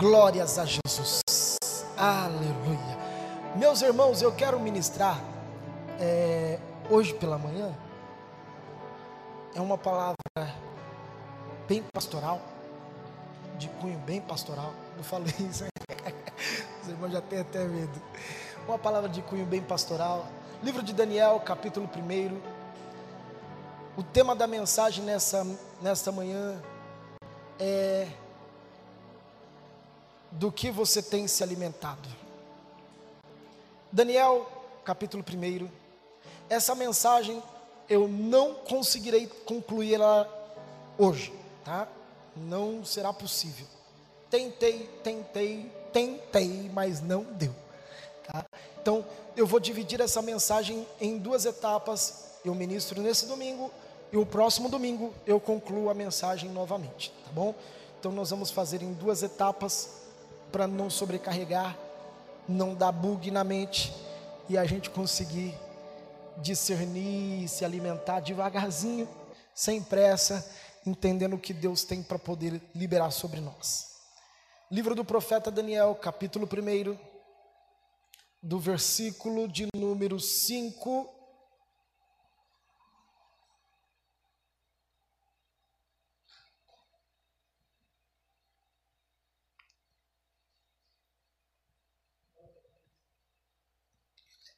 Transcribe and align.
Glórias 0.00 0.58
a 0.58 0.64
Jesus. 0.64 1.20
Aleluia. 1.94 2.96
Meus 3.54 3.82
irmãos, 3.82 4.22
eu 4.22 4.32
quero 4.32 4.58
ministrar 4.58 5.22
é, 6.00 6.58
hoje 6.88 7.12
pela 7.12 7.36
manhã. 7.36 7.76
É 9.54 9.60
uma 9.60 9.76
palavra 9.76 10.16
bem 11.68 11.84
pastoral, 11.92 12.40
de 13.58 13.68
cunho 13.68 13.98
bem 13.98 14.22
pastoral. 14.22 14.72
Eu 14.96 15.04
falei 15.04 15.34
isso, 15.38 15.66
os 16.82 16.88
irmãos 16.88 17.12
já 17.12 17.20
têm 17.20 17.40
até 17.40 17.62
medo. 17.66 18.00
Uma 18.66 18.78
palavra 18.78 19.06
de 19.06 19.20
cunho 19.20 19.44
bem 19.44 19.60
pastoral. 19.60 20.26
Livro 20.62 20.82
de 20.82 20.94
Daniel, 20.94 21.38
capítulo 21.40 21.86
1. 21.94 22.40
O 23.98 24.02
tema 24.02 24.34
da 24.34 24.46
mensagem 24.46 25.04
nessa, 25.04 25.46
nessa 25.82 26.10
manhã 26.10 26.58
é 27.58 28.08
do 30.30 30.50
que 30.52 30.70
você 30.70 31.02
tem 31.02 31.26
se 31.26 31.42
alimentado. 31.42 32.08
Daniel, 33.92 34.46
capítulo 34.84 35.24
1. 35.24 35.68
Essa 36.48 36.74
mensagem 36.74 37.42
eu 37.88 38.06
não 38.06 38.54
conseguirei 38.54 39.26
concluí-la 39.44 40.28
hoje, 40.96 41.32
tá? 41.64 41.88
Não 42.36 42.84
será 42.84 43.12
possível. 43.12 43.66
Tentei, 44.30 44.88
tentei, 45.02 45.72
tentei, 45.92 46.70
mas 46.72 47.00
não 47.00 47.24
deu. 47.24 47.52
Tá? 48.30 48.44
Então, 48.80 49.04
eu 49.36 49.44
vou 49.44 49.58
dividir 49.58 50.00
essa 50.00 50.22
mensagem 50.22 50.86
em 51.00 51.18
duas 51.18 51.44
etapas. 51.44 52.38
Eu 52.44 52.54
ministro 52.54 53.02
nesse 53.02 53.26
domingo 53.26 53.72
e 54.12 54.16
o 54.16 54.24
próximo 54.24 54.68
domingo 54.68 55.12
eu 55.26 55.40
concluo 55.40 55.90
a 55.90 55.94
mensagem 55.94 56.48
novamente, 56.50 57.12
tá 57.24 57.32
bom? 57.32 57.54
Então, 57.98 58.12
nós 58.12 58.30
vamos 58.30 58.50
fazer 58.50 58.82
em 58.82 58.92
duas 58.92 59.24
etapas 59.24 59.99
para 60.50 60.66
não 60.66 60.90
sobrecarregar, 60.90 61.76
não 62.48 62.74
dar 62.74 62.92
bug 62.92 63.30
na 63.30 63.44
mente 63.44 63.92
e 64.48 64.58
a 64.58 64.64
gente 64.64 64.90
conseguir 64.90 65.54
discernir, 66.38 67.48
se 67.48 67.64
alimentar 67.64 68.20
devagarzinho, 68.20 69.08
sem 69.54 69.82
pressa, 69.82 70.48
entendendo 70.84 71.34
o 71.34 71.38
que 71.38 71.52
Deus 71.52 71.84
tem 71.84 72.02
para 72.02 72.18
poder 72.18 72.60
liberar 72.74 73.10
sobre 73.10 73.40
nós. 73.40 73.90
Livro 74.70 74.94
do 74.94 75.04
profeta 75.04 75.50
Daniel, 75.50 75.94
capítulo 75.94 76.46
1, 76.46 76.96
do 78.42 78.58
versículo 78.58 79.46
de 79.46 79.66
número 79.74 80.18
5 80.18 81.19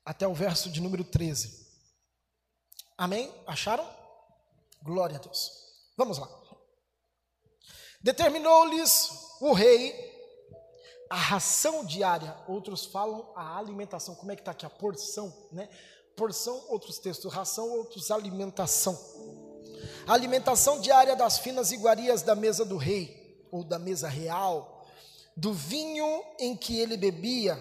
até 0.05 0.27
o 0.27 0.35
verso 0.35 0.71
de 0.71 0.81
número 0.81 1.05
13. 1.05 1.67
Amém? 2.97 3.33
Acharam? 3.47 3.89
Glória 4.83 5.17
a 5.17 5.21
Deus. 5.21 5.51
Vamos 5.97 6.19
lá. 6.19 6.29
Determinou-lhes 8.01 9.11
o 9.41 9.53
rei 9.53 10.13
a 11.13 11.17
ração 11.17 11.85
diária, 11.85 12.35
outros 12.49 12.87
falam 12.87 13.31
a 13.37 13.59
alimentação. 13.59 14.15
Como 14.15 14.33
é 14.33 14.35
que 14.35 14.41
está 14.41 14.53
aqui? 14.53 14.65
A 14.65 14.71
porção, 14.71 15.31
né? 15.53 15.69
Porção, 16.17 16.65
outros 16.71 16.99
textos, 16.99 17.31
ração, 17.31 17.71
outros 17.71 18.11
alimentação. 18.11 18.99
A 20.07 20.15
alimentação 20.15 20.81
diária 20.81 21.15
das 21.15 21.39
finas 21.39 21.71
iguarias 21.71 22.23
da 22.23 22.35
mesa 22.35 22.65
do 22.65 22.79
rei, 22.79 23.47
ou 23.53 23.63
da 23.63 23.79
mesa 23.79 24.09
real, 24.09 24.87
do 25.37 25.53
vinho 25.53 26.25
em 26.39 26.57
que 26.57 26.81
ele 26.81 26.97
bebia, 26.97 27.57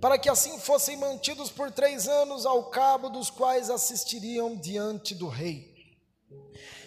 para 0.00 0.18
que 0.18 0.30
assim 0.30 0.58
fossem 0.58 0.96
mantidos 0.96 1.50
por 1.50 1.70
três 1.70 2.08
anos, 2.08 2.46
ao 2.46 2.64
cabo 2.64 3.10
dos 3.10 3.28
quais 3.28 3.68
assistiriam 3.68 4.56
diante 4.56 5.14
do 5.14 5.28
rei. 5.28 5.68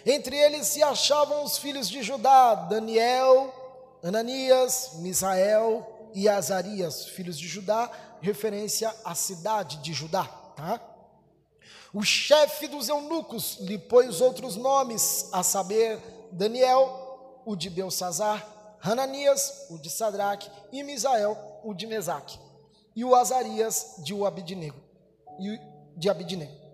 Entre 0.04 0.36
eles 0.36 0.66
se 0.66 0.82
achavam 0.82 1.44
os 1.44 1.56
filhos 1.56 1.88
de 1.88 2.02
Judá, 2.02 2.54
Daniel, 2.54 3.54
Ananias, 4.02 4.90
Misael 4.94 6.10
e 6.12 6.28
Azarias, 6.28 7.06
filhos 7.06 7.38
de 7.38 7.46
Judá, 7.46 7.90
referência 8.20 8.92
à 9.04 9.14
cidade 9.14 9.78
de 9.78 9.92
Judá, 9.92 10.24
tá? 10.56 10.80
O 11.92 12.02
chefe 12.02 12.66
dos 12.66 12.88
eunucos 12.88 13.58
lhe 13.60 13.78
pôs 13.78 14.20
outros 14.20 14.56
nomes, 14.56 15.28
a 15.32 15.44
saber, 15.44 16.00
Daniel, 16.32 17.40
o 17.46 17.54
de 17.54 17.70
Belsazar, 17.70 18.44
Hananias, 18.82 19.66
o 19.70 19.78
de 19.78 19.88
Sadraque, 19.88 20.50
e 20.72 20.82
Misael, 20.82 21.38
o 21.62 21.72
de 21.72 21.86
Mesaque 21.86 22.38
e 22.94 23.04
o 23.04 23.14
Azarias 23.14 23.96
de 23.98 24.14
Abidnego, 24.24 24.80
de 25.96 26.08
Abidnego. 26.08 26.64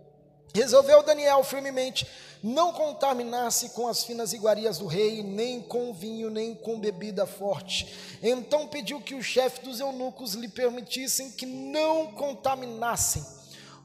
Resolveu 0.53 1.03
Daniel 1.03 1.45
firmemente 1.45 2.07
não 2.43 2.73
contaminar-se 2.73 3.71
com 3.71 3.87
as 3.87 4.03
finas 4.03 4.33
iguarias 4.33 4.79
do 4.79 4.87
rei, 4.87 5.23
nem 5.23 5.61
com 5.61 5.93
vinho, 5.93 6.31
nem 6.31 6.55
com 6.55 6.81
bebida 6.81 7.27
forte. 7.27 8.19
Então 8.23 8.67
pediu 8.67 9.01
que 9.01 9.15
o 9.15 9.23
chefe 9.23 9.63
dos 9.63 9.79
eunucos 9.79 10.35
lhe 10.35 10.49
permitissem 10.49 11.31
que 11.31 11.47
não 11.47 12.13
contaminassem. 12.13 13.25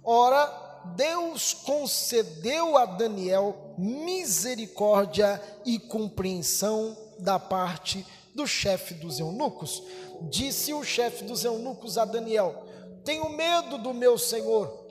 Ora, 0.03 0.65
Deus 0.95 1.53
concedeu 1.53 2.77
a 2.77 2.85
Daniel 2.85 3.73
misericórdia 3.77 5.41
e 5.65 5.77
compreensão 5.77 6.97
da 7.19 7.37
parte 7.37 8.05
do 8.33 8.45
chefe 8.45 8.93
dos 8.93 9.19
eunucos. 9.19 9.83
Disse 10.23 10.73
o 10.73 10.83
chefe 10.83 11.23
dos 11.23 11.43
eunucos 11.43 11.97
a 11.97 12.05
Daniel: 12.05 12.63
Tenho 13.03 13.29
medo 13.29 13.77
do 13.77 13.93
meu 13.93 14.17
senhor, 14.17 14.85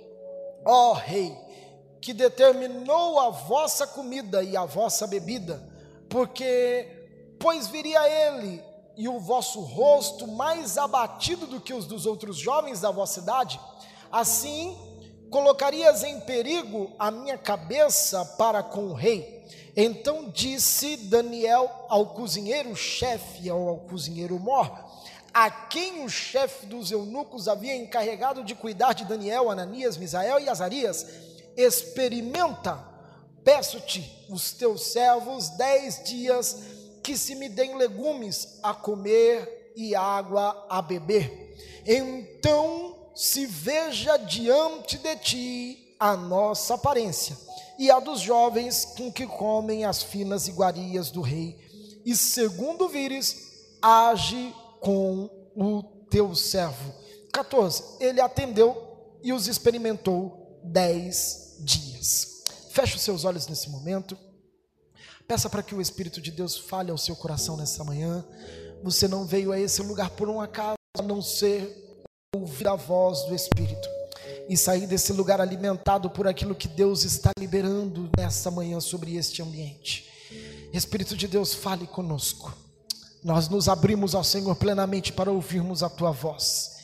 ó 0.65 0.93
rei, 0.93 1.37
que 2.01 2.13
determinou 2.13 3.19
a 3.19 3.31
vossa 3.31 3.87
comida 3.87 4.43
e 4.43 4.57
a 4.57 4.65
vossa 4.65 5.07
bebida, 5.07 5.63
porque, 6.09 6.87
pois 7.39 7.67
viria 7.69 8.09
ele 8.09 8.63
e 8.97 9.09
o 9.09 9.19
vosso 9.19 9.61
rosto 9.61 10.27
mais 10.27 10.79
abatido 10.79 11.47
do 11.47 11.61
que 11.61 11.75
os 11.75 11.87
dos 11.87 12.07
outros 12.07 12.37
jovens 12.37 12.81
da 12.81 12.91
vossa 12.91 13.21
idade, 13.21 13.61
assim 14.11 14.77
colocarias 15.31 16.05
em 16.05 16.21
perigo 16.21 16.93
a 16.97 17.11
minha 17.11 17.37
cabeça 17.37 18.25
para 18.39 18.63
com 18.63 18.87
o 18.87 18.95
rei. 18.95 19.45
Então 19.77 20.31
disse 20.31 20.97
Daniel 20.97 21.69
ao 21.89 22.15
cozinheiro-chefe, 22.15 23.51
ao, 23.51 23.79
cozinheiro-mor, 23.79 24.71
a 25.35 25.51
quem 25.51 26.05
o 26.05 26.09
chefe 26.09 26.65
dos 26.65 26.93
eunucos 26.93 27.49
havia 27.49 27.75
encarregado 27.75 28.45
de 28.45 28.55
cuidar 28.55 28.93
de 28.93 29.05
Daniel, 29.05 29.51
Ananias, 29.51 29.97
Misael 29.97 30.39
e 30.39 30.49
Azarias, 30.49 31.05
experimenta, 31.57 32.79
peço-te, 33.43 34.25
os 34.31 34.53
teus 34.53 34.93
servos, 34.93 35.49
dez 35.51 36.05
dias, 36.05 36.57
que 37.03 37.19
se 37.19 37.35
me 37.35 37.49
deem 37.49 37.77
legumes 37.77 38.61
a 38.63 38.73
comer 38.73 39.73
e 39.75 39.97
água 39.97 40.67
a 40.71 40.81
beber. 40.81 41.83
Então 41.85 42.97
se 43.13 43.45
veja 43.45 44.17
diante 44.17 44.97
de 44.99 45.17
ti 45.17 45.97
a 45.99 46.17
nossa 46.17 46.75
aparência 46.75 47.37
e 47.77 47.91
a 47.91 47.99
dos 47.99 48.21
jovens 48.21 48.85
com 48.85 49.13
que 49.13 49.27
comem 49.27 49.85
as 49.85 50.01
finas 50.01 50.47
iguarias 50.47 51.11
do 51.11 51.21
rei. 51.21 51.59
E 52.05 52.15
segundo 52.15 52.89
vires, 52.89 53.53
age 53.83 54.55
com 54.85 55.31
o 55.57 55.83
teu 56.11 56.35
servo. 56.35 56.93
14. 57.33 57.83
Ele 58.01 58.21
atendeu 58.21 59.19
e 59.23 59.33
os 59.33 59.49
experimentou 59.49 60.61
dez 60.63 61.57
dias. 61.61 62.45
Feche 62.71 62.97
os 62.97 63.03
seus 63.03 63.25
olhos 63.25 63.47
nesse 63.47 63.71
momento. 63.71 64.17
Peça 65.27 65.49
para 65.49 65.63
que 65.63 65.75
o 65.75 65.81
Espírito 65.81 66.21
de 66.21 66.31
Deus 66.31 66.59
fale 66.59 66.91
ao 66.91 66.99
seu 66.99 67.17
coração 67.17 67.57
nessa 67.57 67.83
manhã. 67.83 68.23
Você 68.83 69.09
não 69.09 69.25
veio 69.25 69.53
a 69.53 69.59
esse 69.59 69.81
lugar 69.83 70.11
por 70.11 70.29
um 70.29 70.39
acaso, 70.39 70.77
a 70.99 71.03
não 71.03 71.23
ser 71.23 72.05
ouvir 72.37 72.69
a 72.69 72.75
voz 72.75 73.23
do 73.23 73.35
Espírito 73.35 73.89
e 74.49 74.57
sair 74.57 74.87
desse 74.87 75.13
lugar 75.15 75.41
alimentado 75.41 76.11
por 76.11 76.29
aquilo 76.29 76.55
que 76.55 76.69
Deus 76.69 77.05
está 77.05 77.31
liberando 77.39 78.11
nessa 78.19 78.51
manhã 78.51 78.79
sobre 78.81 79.17
este 79.17 79.41
ambiente. 79.41 80.11
Espírito 80.73 81.17
de 81.17 81.27
Deus, 81.27 81.55
fale 81.55 81.87
conosco. 81.87 82.64
Nós 83.25 83.49
nos 83.49 83.71
abrimos 83.71 84.15
ao 84.15 84.23
Senhor 84.23 84.55
plenamente 84.55 85.11
para 85.11 85.33
ouvirmos 85.33 85.83
a 85.83 85.89
tua 85.89 86.11
voz. 86.11 86.75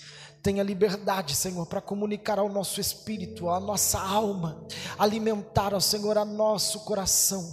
Tenha 0.42 0.62
liberdade, 0.62 1.36
Senhor, 1.36 1.66
para 1.66 1.82
comunicar 1.82 2.38
ao 2.38 2.48
nosso 2.48 2.80
espírito, 2.80 3.50
à 3.50 3.60
nossa 3.60 4.00
alma, 4.00 4.64
alimentar, 4.98 5.74
ao 5.74 5.82
Senhor, 5.82 6.16
a 6.16 6.24
nosso 6.24 6.80
coração 6.80 7.46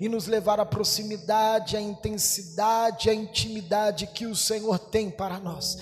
e 0.00 0.08
nos 0.08 0.26
levar 0.26 0.58
à 0.58 0.66
proximidade, 0.66 1.76
à 1.76 1.80
intensidade, 1.80 3.08
à 3.08 3.14
intimidade 3.14 4.08
que 4.08 4.26
o 4.26 4.34
Senhor 4.34 4.76
tem 4.76 5.08
para 5.08 5.38
nós 5.38 5.78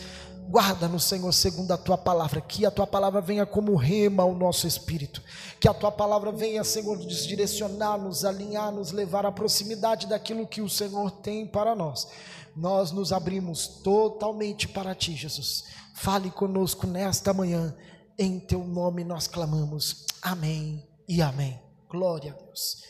Guarda-nos, 0.50 1.04
Senhor, 1.04 1.30
segundo 1.30 1.70
a 1.70 1.78
tua 1.78 1.96
palavra, 1.96 2.40
que 2.40 2.66
a 2.66 2.72
tua 2.72 2.84
palavra 2.84 3.20
venha 3.20 3.46
como 3.46 3.76
rema 3.76 4.24
ao 4.24 4.34
nosso 4.34 4.66
espírito, 4.66 5.22
que 5.60 5.68
a 5.68 5.72
tua 5.72 5.92
palavra 5.92 6.32
venha, 6.32 6.64
Senhor, 6.64 6.98
nos 6.98 7.24
direcionar, 7.24 7.96
nos 7.96 8.24
alinhar, 8.24 8.72
nos 8.72 8.90
levar 8.90 9.24
à 9.24 9.30
proximidade 9.30 10.08
daquilo 10.08 10.48
que 10.48 10.60
o 10.60 10.68
Senhor 10.68 11.12
tem 11.12 11.46
para 11.46 11.76
nós. 11.76 12.08
Nós 12.56 12.90
nos 12.90 13.12
abrimos 13.12 13.68
totalmente 13.84 14.66
para 14.66 14.92
ti, 14.92 15.14
Jesus. 15.14 15.66
Fale 15.94 16.32
conosco 16.32 16.84
nesta 16.84 17.32
manhã, 17.32 17.72
em 18.18 18.40
teu 18.40 18.64
nome 18.64 19.04
nós 19.04 19.28
clamamos. 19.28 20.04
Amém 20.20 20.84
e 21.08 21.22
amém. 21.22 21.62
Glória 21.88 22.32
a 22.32 22.42
Deus. 22.42 22.82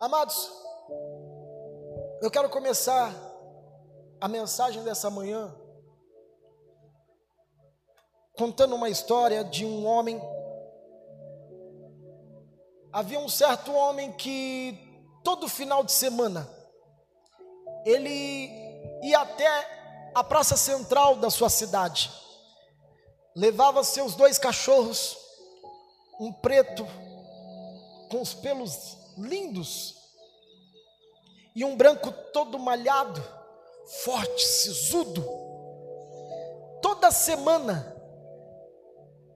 Amados, 0.00 0.50
eu 2.20 2.28
quero 2.32 2.48
começar 2.48 3.14
a 4.20 4.26
mensagem 4.26 4.82
dessa 4.82 5.08
manhã 5.08 5.54
contando 8.38 8.76
uma 8.76 8.88
história 8.88 9.42
de 9.42 9.66
um 9.66 9.84
homem. 9.84 10.22
Havia 12.92 13.18
um 13.18 13.28
certo 13.28 13.72
homem 13.72 14.12
que 14.12 14.78
todo 15.24 15.48
final 15.48 15.82
de 15.82 15.90
semana 15.90 16.48
ele 17.84 18.48
ia 19.02 19.18
até 19.18 20.12
a 20.14 20.22
praça 20.22 20.56
central 20.56 21.16
da 21.16 21.30
sua 21.30 21.50
cidade, 21.50 22.10
levava 23.34 23.82
seus 23.82 24.14
dois 24.14 24.38
cachorros, 24.38 25.18
um 26.20 26.32
preto 26.32 26.86
com 28.08 28.22
os 28.22 28.34
pelos 28.34 28.96
lindos 29.18 29.96
e 31.56 31.64
um 31.64 31.76
branco 31.76 32.12
todo 32.32 32.56
malhado, 32.58 33.22
forte, 34.04 34.44
sisudo. 34.44 35.24
Toda 36.80 37.10
semana 37.10 37.97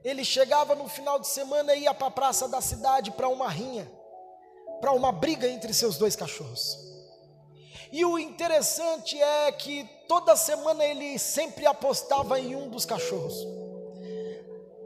ele 0.04 0.24
chegava 0.24 0.74
no 0.74 0.88
final 0.88 1.18
de 1.18 1.26
semana 1.26 1.74
e 1.74 1.82
ia 1.82 1.94
para 1.94 2.08
a 2.08 2.10
praça 2.10 2.48
da 2.48 2.60
cidade 2.60 3.10
para 3.10 3.28
uma 3.28 3.48
rinha, 3.48 3.90
para 4.80 4.92
uma 4.92 5.12
briga 5.12 5.48
entre 5.48 5.72
seus 5.72 5.96
dois 5.96 6.16
cachorros. 6.16 6.76
E 7.92 8.04
o 8.04 8.18
interessante 8.18 9.20
é 9.20 9.52
que 9.52 9.84
toda 10.08 10.34
semana 10.34 10.84
ele 10.84 11.18
sempre 11.18 11.66
apostava 11.66 12.40
em 12.40 12.56
um 12.56 12.68
dos 12.68 12.86
cachorros. 12.86 13.46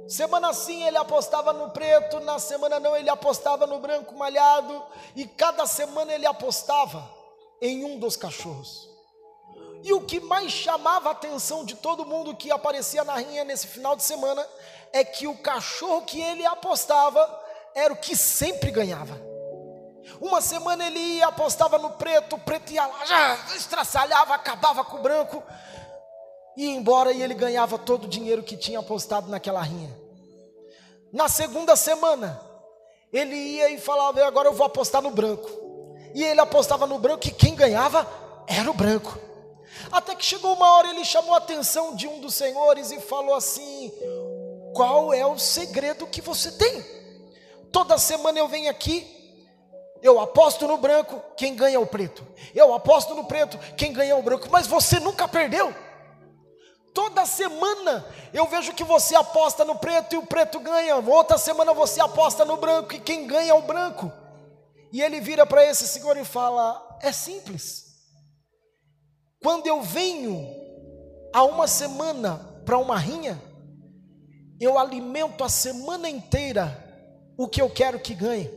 Semana 0.08 0.52
sim 0.52 0.84
ele 0.84 0.96
apostava 0.96 1.52
no 1.52 1.70
preto, 1.70 2.20
na 2.20 2.38
semana 2.38 2.78
não 2.78 2.96
ele 2.96 3.08
apostava 3.08 3.66
no 3.66 3.80
branco 3.80 4.14
malhado, 4.14 4.82
e 5.14 5.26
cada 5.26 5.66
semana 5.66 6.12
ele 6.12 6.26
apostava 6.26 7.08
em 7.60 7.84
um 7.84 7.98
dos 7.98 8.16
cachorros. 8.16 8.95
E 9.86 9.92
o 9.92 10.00
que 10.00 10.18
mais 10.18 10.50
chamava 10.50 11.10
a 11.10 11.12
atenção 11.12 11.64
de 11.64 11.76
todo 11.76 12.04
mundo 12.04 12.34
que 12.34 12.50
aparecia 12.50 13.04
na 13.04 13.14
rinha 13.14 13.44
nesse 13.44 13.68
final 13.68 13.94
de 13.94 14.02
semana 14.02 14.44
é 14.92 15.04
que 15.04 15.28
o 15.28 15.38
cachorro 15.38 16.02
que 16.02 16.20
ele 16.20 16.44
apostava 16.44 17.24
era 17.72 17.94
o 17.94 17.96
que 17.96 18.16
sempre 18.16 18.72
ganhava. 18.72 19.16
Uma 20.20 20.40
semana 20.40 20.84
ele 20.84 20.98
ia, 20.98 21.28
apostava 21.28 21.78
no 21.78 21.90
preto, 21.90 22.34
o 22.34 22.38
preto 22.40 22.72
ia 22.72 22.84
lá, 22.84 23.04
já 23.06 23.34
estraçalhava, 23.54 24.34
acabava 24.34 24.84
com 24.84 24.96
o 24.96 25.02
branco, 25.02 25.40
ia 26.56 26.74
embora 26.74 27.12
e 27.12 27.22
ele 27.22 27.34
ganhava 27.34 27.78
todo 27.78 28.06
o 28.06 28.08
dinheiro 28.08 28.42
que 28.42 28.56
tinha 28.56 28.80
apostado 28.80 29.30
naquela 29.30 29.62
rinha. 29.62 29.96
Na 31.12 31.28
segunda 31.28 31.76
semana, 31.76 32.40
ele 33.12 33.36
ia 33.36 33.70
e 33.70 33.78
falava: 33.78 34.26
agora 34.26 34.48
eu 34.48 34.52
vou 34.52 34.66
apostar 34.66 35.00
no 35.00 35.12
branco. 35.12 35.48
E 36.12 36.24
ele 36.24 36.40
apostava 36.40 36.88
no 36.88 36.98
branco 36.98 37.28
e 37.28 37.30
quem 37.30 37.54
ganhava 37.54 38.04
era 38.48 38.68
o 38.68 38.74
branco. 38.74 39.16
Até 39.90 40.14
que 40.14 40.24
chegou 40.24 40.54
uma 40.54 40.72
hora, 40.72 40.88
ele 40.88 41.04
chamou 41.04 41.34
a 41.34 41.38
atenção 41.38 41.94
de 41.94 42.06
um 42.06 42.20
dos 42.20 42.34
senhores 42.34 42.90
e 42.90 43.00
falou 43.00 43.34
assim: 43.34 43.92
Qual 44.74 45.12
é 45.12 45.24
o 45.24 45.38
segredo 45.38 46.06
que 46.06 46.20
você 46.20 46.52
tem? 46.52 46.84
Toda 47.72 47.98
semana 47.98 48.38
eu 48.38 48.48
venho 48.48 48.70
aqui, 48.70 49.06
eu 50.02 50.20
aposto 50.20 50.66
no 50.66 50.76
branco, 50.76 51.22
quem 51.36 51.54
ganha 51.54 51.76
é 51.76 51.78
o 51.78 51.86
preto. 51.86 52.26
Eu 52.54 52.72
aposto 52.74 53.14
no 53.14 53.24
preto, 53.24 53.58
quem 53.76 53.92
ganha 53.92 54.12
é 54.12 54.14
o 54.14 54.22
branco. 54.22 54.48
Mas 54.50 54.66
você 54.66 55.00
nunca 55.00 55.26
perdeu. 55.28 55.74
Toda 56.94 57.26
semana 57.26 58.06
eu 58.32 58.46
vejo 58.46 58.72
que 58.72 58.82
você 58.82 59.14
aposta 59.14 59.64
no 59.64 59.76
preto 59.76 60.14
e 60.14 60.18
o 60.18 60.26
preto 60.26 60.58
ganha. 60.58 60.96
Outra 60.96 61.36
semana 61.36 61.74
você 61.74 62.00
aposta 62.00 62.44
no 62.44 62.56
branco 62.56 62.94
e 62.94 63.00
quem 63.00 63.26
ganha 63.26 63.50
é 63.50 63.54
o 63.54 63.62
branco. 63.62 64.10
E 64.92 65.02
ele 65.02 65.20
vira 65.20 65.44
para 65.44 65.64
esse 65.64 65.86
senhor 65.86 66.16
e 66.16 66.24
fala: 66.24 66.98
É 67.02 67.12
simples. 67.12 67.85
Quando 69.42 69.66
eu 69.66 69.82
venho 69.82 70.46
a 71.32 71.44
uma 71.44 71.66
semana 71.68 72.36
para 72.64 72.78
uma 72.78 72.98
rinha, 72.98 73.40
eu 74.58 74.78
alimento 74.78 75.44
a 75.44 75.48
semana 75.48 76.08
inteira 76.08 76.84
o 77.36 77.46
que 77.46 77.60
eu 77.60 77.68
quero 77.68 78.00
que 78.00 78.14
ganhe, 78.14 78.50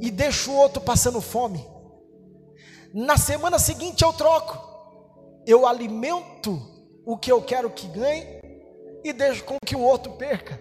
e 0.00 0.10
deixo 0.10 0.52
o 0.52 0.56
outro 0.56 0.80
passando 0.80 1.20
fome. 1.20 1.66
Na 2.94 3.16
semana 3.16 3.58
seguinte 3.58 4.02
eu 4.02 4.12
troco, 4.12 4.58
eu 5.46 5.66
alimento 5.66 6.60
o 7.04 7.16
que 7.16 7.30
eu 7.30 7.42
quero 7.42 7.70
que 7.70 7.86
ganhe 7.88 8.40
e 9.04 9.12
deixo 9.12 9.44
com 9.44 9.56
que 9.64 9.74
o 9.74 9.80
outro 9.80 10.12
perca. 10.12 10.60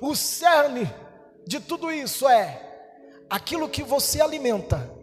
O 0.00 0.14
cerne 0.14 0.88
de 1.46 1.58
tudo 1.58 1.90
isso 1.90 2.28
é 2.28 2.62
aquilo 3.28 3.68
que 3.68 3.82
você 3.82 4.20
alimenta 4.20 5.01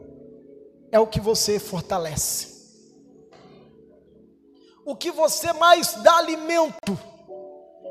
é 0.92 1.00
o 1.00 1.08
que 1.08 1.20
você 1.20 1.60
fortalece. 1.60 2.60
O 4.86 4.96
que 4.96 5.12
você 5.12 5.54
mais 5.54 5.94
dá 5.96 6.18
alimento 6.18 6.98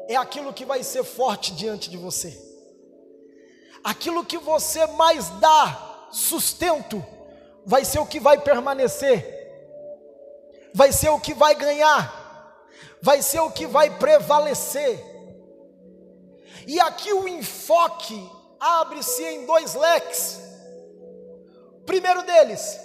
é 0.09 0.17
aquilo 0.17 0.53
que 0.53 0.65
vai 0.65 0.83
ser 0.83 1.05
forte 1.05 1.55
diante 1.55 1.89
de 1.91 1.97
você. 1.97 2.37
Aquilo 3.85 4.25
que 4.25 4.39
você 4.39 4.87
mais 4.87 5.29
dá 5.39 6.09
sustento 6.11 7.05
vai 7.65 7.85
ser 7.85 8.01
o 8.01 8.07
que 8.07 8.19
vai 8.19 8.41
permanecer. 8.41 9.37
Vai 10.75 10.93
ser 10.93 11.11
o 11.11 11.21
que 11.21 11.35
vai 11.35 11.55
ganhar. 11.55 12.67
Vai 13.01 13.23
ser 13.23 13.41
o 13.41 13.51
que 13.51 13.67
vai 13.67 13.97
prevalecer. 13.97 15.05
E 16.67 16.81
aqui 16.81 17.13
o 17.13 17.29
enfoque 17.29 18.29
abre-se 18.59 19.23
em 19.23 19.47
dois 19.47 19.75
leques. 19.75 20.41
Primeiro 21.87 22.23
deles, 22.23 22.79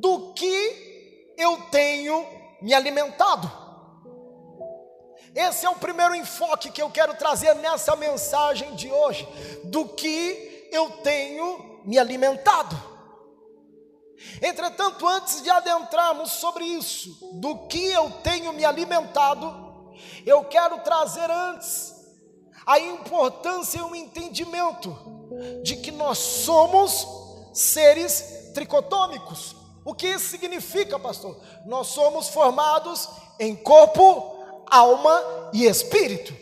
do 0.00 0.32
que 0.32 1.34
eu 1.36 1.56
tenho 1.70 2.26
me 2.60 2.74
alimentado. 2.74 3.50
Esse 5.34 5.66
é 5.66 5.70
o 5.70 5.76
primeiro 5.76 6.14
enfoque 6.14 6.70
que 6.70 6.82
eu 6.82 6.90
quero 6.90 7.14
trazer 7.14 7.54
nessa 7.54 7.94
mensagem 7.94 8.74
de 8.74 8.90
hoje, 8.90 9.28
do 9.64 9.86
que 9.86 10.68
eu 10.72 10.90
tenho 11.02 11.82
me 11.84 11.98
alimentado. 11.98 12.76
Entretanto, 14.42 15.06
antes 15.06 15.42
de 15.42 15.50
adentrarmos 15.50 16.32
sobre 16.32 16.64
isso, 16.64 17.16
do 17.34 17.68
que 17.68 17.86
eu 17.86 18.10
tenho 18.22 18.52
me 18.52 18.64
alimentado, 18.64 19.94
eu 20.26 20.44
quero 20.44 20.80
trazer 20.80 21.30
antes 21.30 21.94
a 22.66 22.78
importância 22.78 23.78
e 23.78 23.82
o 23.82 23.94
entendimento 23.94 24.96
de 25.62 25.76
que 25.76 25.90
nós 25.90 26.18
somos 26.18 27.06
seres 27.54 28.50
tricotômicos. 28.54 29.57
O 29.88 29.94
que 29.94 30.06
isso 30.06 30.28
significa, 30.28 30.98
pastor? 30.98 31.34
Nós 31.64 31.86
somos 31.86 32.28
formados 32.28 33.08
em 33.40 33.56
corpo, 33.56 34.36
alma 34.66 35.48
e 35.50 35.64
espírito. 35.64 36.36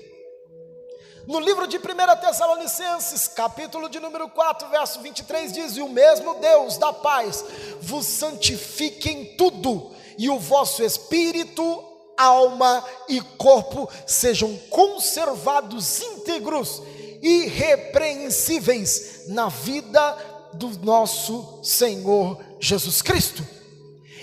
No 1.29 1.39
livro 1.39 1.69
de 1.69 1.77
1 1.77 1.81
Tessalonicenses, 2.21 3.29
capítulo 3.29 3.89
de 3.89 4.01
número 4.01 4.29
4, 4.29 4.69
verso 4.69 5.01
23, 5.01 5.53
diz: 5.53 5.77
E 5.77 5.81
o 5.81 5.89
mesmo 5.89 6.35
Deus 6.41 6.77
da 6.77 6.93
paz 6.93 7.45
vos 7.81 8.05
santifique 8.05 9.09
em 9.09 9.37
tudo, 9.37 9.93
e 10.19 10.29
o 10.29 10.41
vosso 10.41 10.83
espírito, 10.83 11.85
alma 12.17 12.85
e 13.09 13.21
corpo 13.21 13.89
sejam 14.09 14.57
conservados 14.69 16.03
íntegros, 16.03 16.83
irrepreensíveis 17.23 19.29
na 19.29 19.49
vida 19.49 20.36
do 20.55 20.69
nosso 20.85 21.61
Senhor 21.63 22.39
Jesus 22.61 23.03
Cristo. 23.03 23.47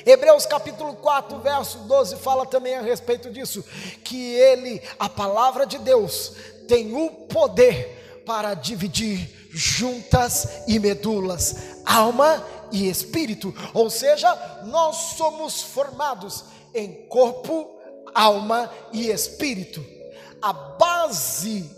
Hebreus 0.06 0.46
capítulo 0.46 0.96
4, 0.96 1.40
verso 1.40 1.78
12 1.80 2.18
fala 2.18 2.46
também 2.46 2.76
a 2.76 2.82
respeito 2.82 3.32
disso, 3.32 3.64
que 4.04 4.34
ele, 4.34 4.82
a 5.00 5.08
palavra 5.08 5.66
de 5.66 5.78
Deus, 5.78 6.34
tem 6.68 6.94
o 6.94 7.10
poder 7.10 8.22
para 8.26 8.54
dividir 8.54 9.50
juntas 9.50 10.64
e 10.68 10.80
medulas, 10.80 11.56
alma 11.86 12.46
e 12.72 12.90
espírito, 12.90 13.54
ou 13.74 13.90
seja, 13.90 14.36
nós 14.66 14.96
somos 15.16 15.62
formados 15.62 16.44
em 16.74 17.06
corpo, 17.08 17.70
alma 18.14 18.70
e 18.92 19.10
espírito. 19.10 19.86
A 20.42 20.52
base 20.52 21.70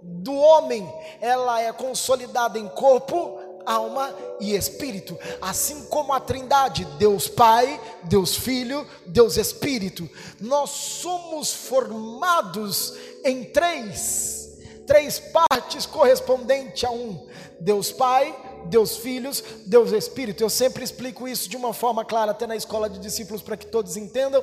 do 0.00 0.34
homem, 0.34 0.86
ela 1.20 1.60
é 1.60 1.72
consolidada 1.72 2.58
em 2.58 2.68
corpo, 2.68 3.40
alma 3.66 4.14
e 4.40 4.54
espírito, 4.54 5.18
assim 5.40 5.84
como 5.86 6.12
a 6.12 6.20
Trindade, 6.20 6.84
Deus 6.98 7.28
Pai, 7.28 7.80
Deus 8.04 8.36
Filho, 8.36 8.86
Deus 9.06 9.36
Espírito. 9.36 10.08
Nós 10.40 10.70
somos 10.70 11.52
formados 11.52 12.94
em 13.24 13.44
três, 13.44 14.58
três 14.86 15.18
partes 15.18 15.86
correspondentes 15.86 16.84
a 16.84 16.90
um: 16.90 17.26
Deus 17.60 17.90
Pai, 17.90 18.34
Deus 18.66 18.96
Filhos, 18.96 19.42
Deus 19.66 19.92
Espírito. 19.92 20.42
Eu 20.42 20.50
sempre 20.50 20.84
explico 20.84 21.28
isso 21.28 21.48
de 21.48 21.56
uma 21.56 21.72
forma 21.72 22.04
clara, 22.04 22.32
até 22.32 22.46
na 22.46 22.56
escola 22.56 22.88
de 22.88 22.98
discípulos, 22.98 23.42
para 23.42 23.56
que 23.56 23.66
todos 23.66 23.96
entendam 23.96 24.42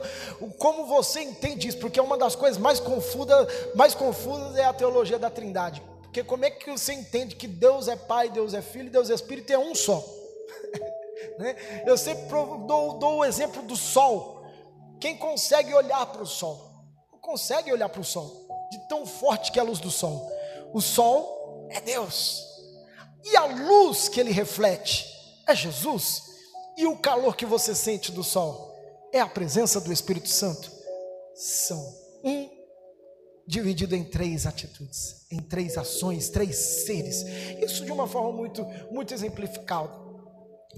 como 0.58 0.86
você 0.86 1.22
entende 1.22 1.68
isso, 1.68 1.78
porque 1.78 2.00
é 2.00 2.04
uma 2.04 2.18
das 2.18 2.36
coisas 2.36 2.58
mais 2.58 2.80
confusas, 2.80 3.48
mais 3.76 3.94
confusas 3.94 4.56
é 4.56 4.66
a 4.66 4.74
teologia 4.74 5.20
da 5.20 5.30
Trindade. 5.30 5.82
Porque 6.12 6.26
como 6.26 6.44
é 6.44 6.52
que 6.52 6.70
você 6.70 6.92
entende 6.92 7.38
que 7.38 7.48
Deus 7.48 7.88
é 7.88 7.96
Pai, 7.96 8.30
Deus 8.30 8.54
é 8.54 8.62
Filho, 8.62 8.92
Deus 8.92 9.10
é 9.10 9.14
Espírito 9.14 9.50
é 9.54 9.58
um 9.58 9.74
só? 9.74 10.04
Né? 11.38 11.56
Eu 11.86 11.98
sempre 11.98 12.30
dou, 12.68 12.98
dou 12.98 13.20
o 13.20 13.26
exemplo 13.26 13.62
do 13.62 13.76
sol. 13.76 14.44
Quem 15.00 15.16
consegue 15.16 15.74
olhar 15.74 16.04
para 16.08 16.24
o 16.24 16.26
sol? 16.26 16.60
Não 17.12 17.20
consegue 17.20 17.72
olhar 17.72 17.88
para 17.90 18.02
o 18.02 18.04
sol, 18.04 18.48
de 18.72 18.80
tão 18.90 19.06
forte 19.06 19.52
que 19.52 19.60
é 19.60 19.62
a 19.62 19.66
luz 19.66 19.80
do 19.80 19.90
sol. 19.92 20.30
O 20.74 20.82
sol 20.82 21.68
é 21.70 21.80
Deus. 21.80 22.44
E 23.24 23.38
a 23.38 23.46
luz 23.46 24.10
que 24.10 24.20
ele 24.20 24.32
reflete 24.32 25.08
é 25.48 25.56
Jesus. 25.56 26.24
E 26.76 26.88
o 26.88 26.98
calor 26.98 27.36
que 27.36 27.46
você 27.46 27.74
sente 27.74 28.12
do 28.12 28.24
sol 28.24 28.76
é 29.14 29.20
a 29.20 29.28
presença 29.28 29.80
do 29.80 29.94
Espírito 29.94 30.28
Santo. 30.28 30.72
São 31.36 31.80
um 32.24 32.61
dividido 33.52 33.94
em 33.94 34.04
três 34.06 34.46
atitudes, 34.46 35.26
em 35.30 35.42
três 35.42 35.78
ações, 35.78 36.30
três 36.30 36.56
seres. 36.86 37.26
Isso 37.62 37.84
de 37.84 37.92
uma 37.92 38.08
forma 38.08 38.32
muito, 38.32 38.64
muito 38.90 39.14
exemplificada. 39.14 39.92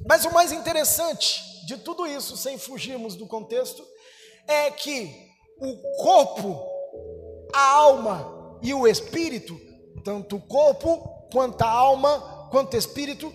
Mas 0.09 0.25
o 0.25 0.33
mais 0.33 0.51
interessante 0.51 1.39
de 1.67 1.77
tudo 1.77 2.07
isso, 2.07 2.35
sem 2.35 2.57
fugirmos 2.57 3.15
do 3.15 3.27
contexto, 3.27 3.85
é 4.47 4.71
que 4.71 5.07
o 5.61 5.77
corpo, 6.01 6.59
a 7.53 7.73
alma 7.73 8.57
e 8.63 8.73
o 8.73 8.87
espírito, 8.87 9.55
tanto 10.03 10.37
o 10.37 10.41
corpo 10.41 11.29
quanto 11.31 11.61
a 11.61 11.69
alma 11.69 12.49
quanto 12.49 12.75
espírito, 12.75 13.31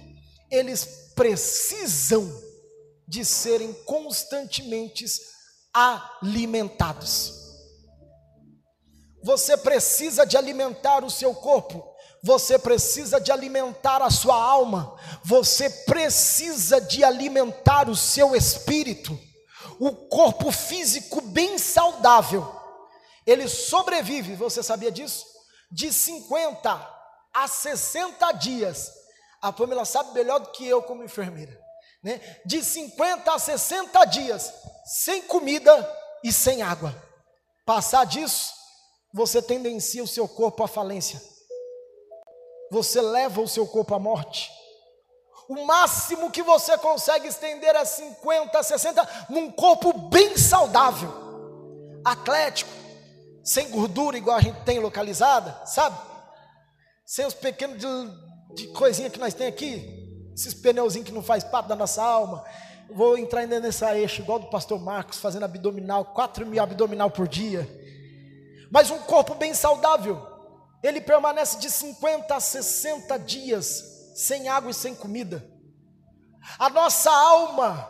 eles 0.50 1.12
precisam 1.14 2.28
de 3.07 3.25
serem 3.25 3.73
constantemente 3.85 5.07
alimentados. 5.73 7.48
Você 9.23 9.57
precisa 9.57 10.25
de 10.25 10.37
alimentar 10.37 11.05
o 11.05 11.11
seu 11.11 11.35
corpo, 11.35 11.85
você 12.23 12.59
precisa 12.59 13.21
de 13.21 13.33
alimentar 13.33 14.03
a 14.03 14.11
sua 14.11 14.37
alma, 14.37 14.97
você 15.25 15.69
precisa 15.69 16.81
de 16.81 17.03
alimentar 17.03 17.89
o 17.89 17.97
seu 17.97 18.35
espírito. 18.35 19.19
O 19.81 19.93
corpo 20.09 20.51
físico 20.51 21.21
bem 21.21 21.59
saudável, 21.59 22.55
ele 23.27 23.49
sobrevive, 23.49 24.35
você 24.35 24.63
sabia 24.63 24.91
disso? 24.91 25.25
De 25.71 25.93
50 25.93 26.99
a 27.33 27.47
60 27.47 28.33
dias 28.33 28.99
a 29.41 29.53
Pamela 29.53 29.85
sabe 29.85 30.13
melhor 30.13 30.41
do 30.41 30.51
que 30.51 30.67
eu 30.67 30.83
como 30.83 31.05
enfermeira. 31.05 31.59
Né? 32.03 32.21
De 32.45 32.63
50 32.63 33.33
a 33.33 33.39
60 33.39 34.05
dias, 34.07 34.53
sem 34.85 35.23
comida 35.23 35.97
e 36.23 36.33
sem 36.33 36.63
água. 36.63 36.95
Passar 37.65 38.05
disso, 38.05 38.53
você 39.12 39.41
tendencia 39.41 40.03
o 40.03 40.09
seu 40.09 40.29
corpo 40.29 40.62
à 40.62 40.69
falência. 40.69 41.21
Você 42.71 43.00
leva 43.00 43.41
o 43.41 43.49
seu 43.49 43.67
corpo 43.67 43.95
à 43.95 43.99
morte. 43.99 44.50
O 45.49 45.65
máximo 45.65 46.31
que 46.31 46.43
você 46.43 46.77
consegue 46.77 47.29
estender 47.29 47.75
é 47.75 47.85
50, 47.85 48.62
60, 48.62 49.27
num 49.31 49.50
corpo 49.50 49.95
bem 49.95 50.37
saudável, 50.37 51.11
atlético, 52.05 52.71
sem 53.43 53.71
gordura, 53.71 54.19
igual 54.19 54.37
a 54.37 54.43
gente 54.43 54.61
tem 54.65 54.79
localizada, 54.79 55.65
sabe? 55.65 55.99
Sem 57.07 57.25
os 57.25 57.33
pequenos 57.33 57.79
de 58.55 58.67
coisinha 58.69 59.09
que 59.09 59.19
nós 59.19 59.33
temos 59.33 59.55
aqui, 59.55 60.07
esses 60.35 60.53
pneuzinhos 60.53 61.09
que 61.09 61.15
não 61.15 61.23
faz 61.23 61.43
parte 61.43 61.69
da 61.69 61.77
nossa 61.77 62.03
alma. 62.03 62.45
Vou 62.91 63.17
entrar 63.17 63.41
ainda 63.41 63.59
nessa 63.59 63.97
eixo, 63.97 64.21
igual 64.21 64.38
do 64.38 64.50
pastor 64.50 64.79
Marcos, 64.79 65.19
fazendo 65.19 65.45
abdominal, 65.45 66.05
4 66.05 66.45
mil 66.45 66.62
abdominal 66.62 67.11
por 67.11 67.27
dia. 67.27 67.67
Mas 68.71 68.91
um 68.91 68.99
corpo 68.99 69.35
bem 69.35 69.55
saudável, 69.55 70.21
ele 70.83 71.01
permanece 71.01 71.59
de 71.59 71.71
50 71.71 72.35
a 72.35 72.41
60 72.41 73.19
dias 73.19 74.13
sem 74.15 74.49
água 74.49 74.71
e 74.71 74.75
sem 74.75 74.95
comida. 74.95 75.45
A 76.59 76.69
nossa 76.69 77.11
alma, 77.11 77.89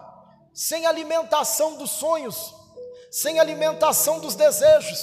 sem 0.53 0.87
alimentação 0.87 1.77
dos 1.77 1.91
sonhos, 1.91 2.55
sem 3.11 3.39
alimentação 3.39 4.21
dos 4.21 4.35
desejos, 4.35 4.99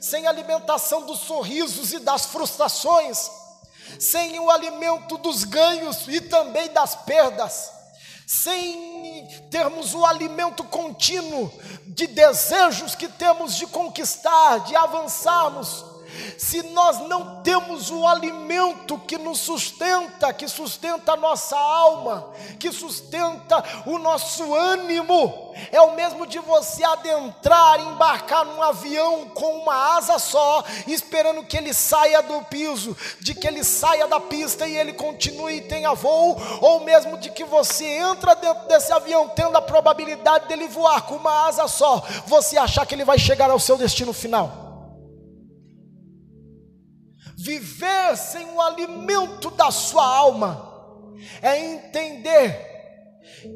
sem 0.00 0.26
alimentação 0.26 1.02
dos 1.04 1.20
sorrisos 1.20 1.92
e 1.92 1.98
das 1.98 2.26
frustrações, 2.26 3.30
sem 3.98 4.38
o 4.38 4.50
alimento 4.50 5.18
dos 5.18 5.44
ganhos 5.44 6.06
e 6.06 6.20
também 6.20 6.68
das 6.68 6.94
perdas, 6.94 7.72
sem 8.26 9.26
termos 9.50 9.94
o 9.94 10.04
alimento 10.04 10.62
contínuo 10.64 11.50
de 11.98 12.06
desejos 12.06 12.94
que 12.94 13.08
temos 13.08 13.56
de 13.56 13.66
conquistar, 13.66 14.60
de 14.60 14.76
avançarmos, 14.76 15.84
se 16.36 16.62
nós 16.62 17.00
não 17.08 17.42
temos 17.42 17.90
o 17.90 18.06
alimento 18.06 18.98
que 18.98 19.18
nos 19.18 19.38
sustenta, 19.40 20.32
que 20.32 20.48
sustenta 20.48 21.12
a 21.12 21.16
nossa 21.16 21.56
alma, 21.56 22.30
que 22.58 22.72
sustenta 22.72 23.62
o 23.86 23.98
nosso 23.98 24.54
ânimo, 24.54 25.54
é 25.72 25.80
o 25.80 25.94
mesmo 25.94 26.26
de 26.26 26.38
você 26.38 26.84
adentrar, 26.84 27.80
embarcar 27.80 28.44
num 28.44 28.62
avião 28.62 29.28
com 29.30 29.58
uma 29.58 29.96
asa 29.96 30.18
só, 30.18 30.64
esperando 30.86 31.44
que 31.44 31.56
ele 31.56 31.74
saia 31.74 32.22
do 32.22 32.42
piso, 32.42 32.96
de 33.20 33.34
que 33.34 33.46
ele 33.46 33.64
saia 33.64 34.06
da 34.06 34.20
pista 34.20 34.66
e 34.66 34.76
ele 34.76 34.92
continue 34.92 35.56
e 35.56 35.60
tenha 35.62 35.94
voo, 35.94 36.36
ou 36.60 36.80
mesmo 36.80 37.18
de 37.18 37.30
que 37.30 37.44
você 37.44 37.84
entra 37.84 38.34
dentro 38.34 38.68
desse 38.68 38.92
avião 38.92 39.28
tendo 39.28 39.56
a 39.56 39.62
probabilidade 39.62 40.48
dele 40.48 40.68
voar 40.68 41.02
com 41.02 41.16
uma 41.16 41.46
asa 41.46 41.66
só, 41.68 42.02
você 42.26 42.56
achar 42.56 42.86
que 42.86 42.94
ele 42.94 43.04
vai 43.04 43.18
chegar 43.18 43.50
ao 43.50 43.58
seu 43.58 43.76
destino 43.76 44.12
final. 44.12 44.67
Viver 47.40 48.16
sem 48.16 48.50
o 48.50 48.60
alimento 48.60 49.48
da 49.52 49.70
sua 49.70 50.04
alma 50.04 51.14
é 51.40 51.56
entender 51.56 52.66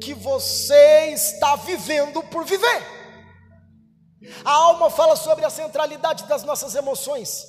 que 0.01 0.13
você 0.13 1.07
está 1.07 1.57
vivendo 1.57 2.23
por 2.23 2.45
viver. 2.45 2.81
A 4.45 4.51
alma 4.51 4.89
fala 4.89 5.17
sobre 5.17 5.43
a 5.43 5.49
centralidade 5.49 6.23
das 6.27 6.43
nossas 6.43 6.75
emoções. 6.75 7.45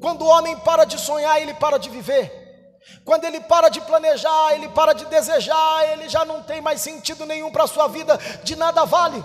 Quando 0.00 0.22
o 0.22 0.28
homem 0.28 0.56
para 0.58 0.84
de 0.84 0.96
sonhar, 0.96 1.42
ele 1.42 1.54
para 1.54 1.78
de 1.78 1.90
viver. 1.90 2.32
Quando 3.04 3.24
ele 3.24 3.40
para 3.40 3.68
de 3.68 3.80
planejar, 3.80 4.54
ele 4.54 4.68
para 4.68 4.92
de 4.92 5.04
desejar, 5.06 5.84
ele 5.90 6.08
já 6.08 6.24
não 6.24 6.44
tem 6.44 6.60
mais 6.60 6.80
sentido 6.80 7.26
nenhum 7.26 7.50
para 7.50 7.64
a 7.64 7.68
sua 7.68 7.88
vida, 7.88 8.16
de 8.44 8.54
nada 8.54 8.84
vale. 8.84 9.22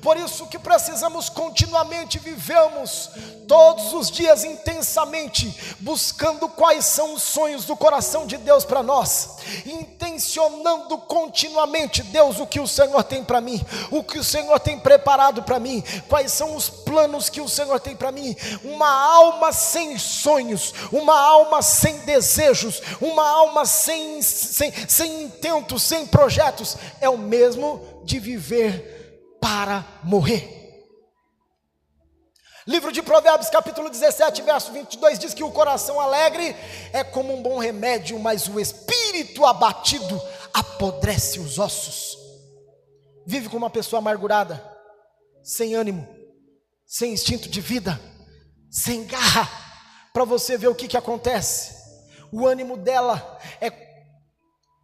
Por 0.00 0.16
isso 0.16 0.46
que 0.46 0.58
precisamos 0.58 1.28
continuamente 1.28 2.18
vivermos 2.18 3.10
todos 3.46 3.92
os 3.92 4.10
dias 4.10 4.44
intensamente, 4.44 5.76
buscando 5.80 6.48
quais 6.48 6.84
são 6.84 7.14
os 7.14 7.22
sonhos 7.22 7.64
do 7.64 7.76
coração 7.76 8.26
de 8.26 8.36
Deus 8.36 8.64
para 8.64 8.82
nós, 8.82 9.36
intencionando 9.66 10.98
continuamente, 10.98 12.02
Deus, 12.04 12.38
o 12.38 12.46
que 12.46 12.60
o 12.60 12.66
Senhor 12.66 13.02
tem 13.04 13.22
para 13.24 13.40
mim, 13.40 13.64
o 13.90 14.02
que 14.02 14.18
o 14.18 14.24
Senhor 14.24 14.58
tem 14.60 14.78
preparado 14.78 15.42
para 15.42 15.58
mim, 15.58 15.82
quais 16.08 16.32
são 16.32 16.56
os 16.56 16.70
planos 16.70 17.28
que 17.28 17.40
o 17.40 17.48
Senhor 17.48 17.78
tem 17.80 17.94
para 17.94 18.12
mim. 18.12 18.34
Uma 18.64 18.90
alma 18.90 19.52
sem 19.52 19.98
sonhos, 19.98 20.72
uma 20.90 21.18
alma 21.18 21.60
sem 21.60 21.98
desejos, 21.98 22.80
uma 23.00 23.28
alma 23.28 23.66
sem, 23.66 24.22
sem, 24.22 24.72
sem 24.88 25.24
intentos, 25.24 25.82
sem 25.82 26.06
projetos, 26.06 26.76
é 27.00 27.08
o 27.08 27.18
mesmo 27.18 27.80
de 28.04 28.18
viver 28.18 29.01
para 29.42 29.84
morrer. 30.04 30.60
Livro 32.64 32.92
de 32.92 33.02
Provérbios, 33.02 33.50
capítulo 33.50 33.90
17, 33.90 34.40
verso 34.42 34.70
22 34.70 35.18
diz 35.18 35.34
que 35.34 35.42
o 35.42 35.50
coração 35.50 36.00
alegre 36.00 36.54
é 36.92 37.02
como 37.02 37.34
um 37.34 37.42
bom 37.42 37.58
remédio, 37.58 38.16
mas 38.20 38.46
o 38.46 38.60
espírito 38.60 39.44
abatido 39.44 40.22
apodrece 40.54 41.40
os 41.40 41.58
ossos. 41.58 42.16
Vive 43.26 43.48
como 43.48 43.64
uma 43.64 43.70
pessoa 43.70 43.98
amargurada, 43.98 44.64
sem 45.42 45.74
ânimo, 45.74 46.08
sem 46.86 47.12
instinto 47.12 47.48
de 47.48 47.60
vida, 47.60 48.00
sem 48.70 49.04
garra, 49.06 49.50
para 50.12 50.24
você 50.24 50.56
ver 50.56 50.68
o 50.68 50.74
que, 50.74 50.86
que 50.86 50.96
acontece. 50.96 51.74
O 52.30 52.46
ânimo 52.46 52.76
dela 52.76 53.40
é 53.60 53.70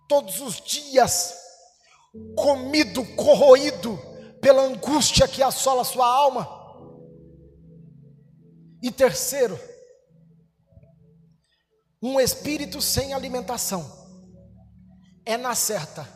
todos 0.08 0.40
os 0.40 0.60
dias 0.60 1.36
comido, 2.34 3.04
corroído 3.14 4.07
pela 4.40 4.62
angústia 4.62 5.26
que 5.28 5.42
assola 5.42 5.84
sua 5.84 6.06
alma. 6.06 6.48
E 8.82 8.90
terceiro, 8.90 9.58
um 12.00 12.20
espírito 12.20 12.80
sem 12.80 13.12
alimentação 13.12 13.98
é 15.24 15.36
na 15.36 15.54
certa 15.54 16.08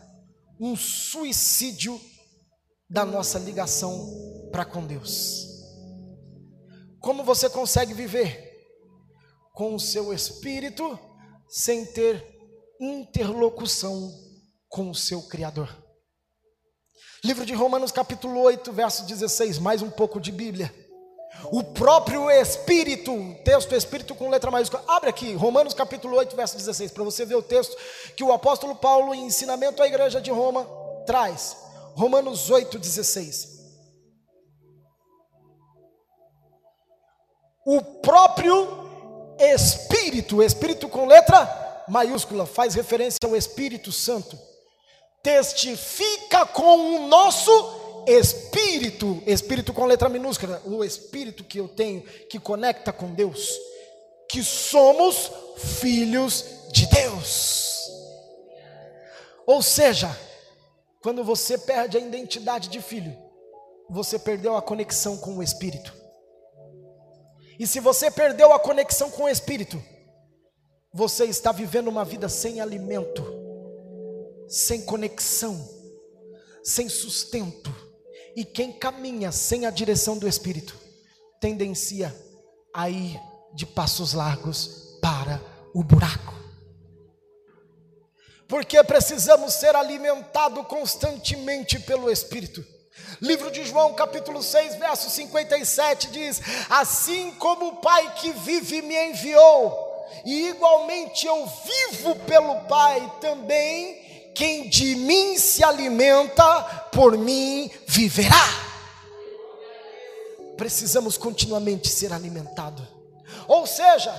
um 0.61 0.77
suicídio 0.77 2.01
da 2.89 3.05
nossa 3.05 3.39
ligação 3.39 4.49
para 4.53 4.65
com 4.65 4.87
Deus. 4.87 5.49
Como 7.01 7.25
você 7.25 7.51
consegue 7.51 7.95
viver 7.95 8.51
com 9.53 9.75
o 9.75 9.81
seu 9.81 10.15
espírito 10.15 10.99
sem 11.49 11.85
ter 11.85 12.25
interlocução 12.81 14.11
com 14.69 14.91
o 14.91 14.95
seu 14.95 15.23
Criador? 15.23 15.69
Livro 17.25 17.47
de 17.47 17.55
Romanos, 17.55 17.93
capítulo 17.93 18.41
8, 18.41 18.73
verso 18.73 19.05
16, 19.05 19.61
mais 19.61 19.81
um 19.81 19.89
pouco 19.89 20.21
de 20.21 20.33
Bíblia. 20.33 20.75
O 21.53 21.63
próprio 21.63 22.29
Espírito, 22.29 23.13
texto 23.45 23.77
Espírito 23.77 24.13
com 24.13 24.29
letra 24.29 24.51
maiúscula. 24.51 24.83
Abre 24.89 25.09
aqui, 25.09 25.33
Romanos 25.35 25.73
capítulo 25.73 26.17
8, 26.17 26.35
verso 26.35 26.57
16, 26.57 26.91
para 26.91 27.05
você 27.05 27.25
ver 27.25 27.37
o 27.37 27.43
texto 27.43 27.77
que 28.17 28.25
o 28.25 28.33
apóstolo 28.33 28.75
Paulo, 28.75 29.15
em 29.15 29.27
ensinamento 29.27 29.81
à 29.81 29.87
igreja 29.87 30.21
de 30.21 30.33
Roma, 30.33 30.67
traz. 31.07 31.57
Romanos 31.95 32.51
8, 32.51 32.77
16. 32.77 33.49
O 37.65 37.81
próprio 38.03 38.67
Espírito, 39.39 40.43
Espírito 40.43 40.89
com 40.89 41.07
letra 41.07 41.85
maiúscula, 41.87 42.47
faz 42.47 42.75
referência 42.75 43.19
ao 43.25 43.37
Espírito 43.37 43.93
Santo 43.93 44.37
testifica 45.23 46.45
com 46.45 46.97
o 46.97 47.09
nosso 47.09 48.05
espírito, 48.07 49.23
espírito 49.27 49.73
com 49.73 49.85
letra 49.85 50.09
minúscula, 50.09 50.61
o 50.65 50.83
espírito 50.83 51.45
que 51.45 51.59
eu 51.59 51.69
tenho 51.69 52.03
que 52.03 52.41
conecta 52.41 52.93
com 52.93 53.15
Deus, 53.15 53.49
que 54.29 54.43
somos 54.43 55.31
filhos 55.57 56.45
de 56.73 56.87
Deus. 56.87 57.89
Ou 59.47 59.63
seja, 59.63 60.17
quando 61.01 61.23
você 61.23 61.57
perde 61.57 61.97
a 61.97 62.01
identidade 62.01 62.69
de 62.69 62.81
filho, 62.81 63.17
você 63.89 64.19
perdeu 64.19 64.57
a 64.57 64.63
conexão 64.63 65.17
com 65.17 65.37
o 65.37 65.43
espírito. 65.43 65.95
E 67.59 67.67
se 67.67 67.79
você 67.79 68.11
perdeu 68.11 68.53
a 68.53 68.59
conexão 68.59 69.11
com 69.11 69.25
o 69.25 69.29
espírito, 69.29 69.83
você 70.93 71.27
está 71.27 71.53
vivendo 71.53 71.89
uma 71.89 72.05
vida 72.05 72.29
sem 72.29 72.61
alimento 72.61 73.42
sem 74.49 74.83
conexão, 74.83 75.69
sem 76.63 76.89
sustento, 76.89 77.75
e 78.35 78.45
quem 78.45 78.73
caminha 78.73 79.31
sem 79.31 79.67
a 79.67 79.71
direção 79.71 80.17
do 80.17 80.29
Espírito, 80.29 80.77
tendencia 81.41 82.15
a 82.73 82.89
ir 82.89 83.21
de 83.55 83.67
passos 83.67 84.15
largos 84.15 84.99
para 85.01 85.43
o 85.75 85.83
buraco. 85.83 86.33
Porque 88.49 88.83
precisamos 88.85 89.55
ser 89.55 89.75
alimentados 89.75 90.67
constantemente 90.67 91.79
pelo 91.81 92.11
Espírito. 92.11 92.65
Livro 93.21 93.51
de 93.51 93.65
João, 93.65 93.95
capítulo 93.95 94.43
6, 94.43 94.77
verso 94.77 95.09
57 95.09 96.11
diz: 96.11 96.41
Assim 96.69 97.33
como 97.37 97.69
o 97.69 97.77
Pai 97.77 98.15
que 98.17 98.31
vive 98.33 98.83
me 98.83 99.11
enviou, 99.11 100.07
e 100.25 100.49
igualmente 100.49 101.27
eu 101.27 101.47
vivo 101.47 102.17
pelo 102.27 102.61
Pai, 102.63 103.11
também 103.21 104.02
quem 104.35 104.69
de 104.69 104.95
mim 104.95 105.37
se 105.37 105.63
alimenta, 105.63 106.63
por 106.93 107.17
mim 107.17 107.71
viverá. 107.87 108.45
Precisamos 110.57 111.17
continuamente 111.17 111.89
ser 111.89 112.13
alimentados. 112.13 112.87
Ou 113.49 113.67
seja, 113.67 114.13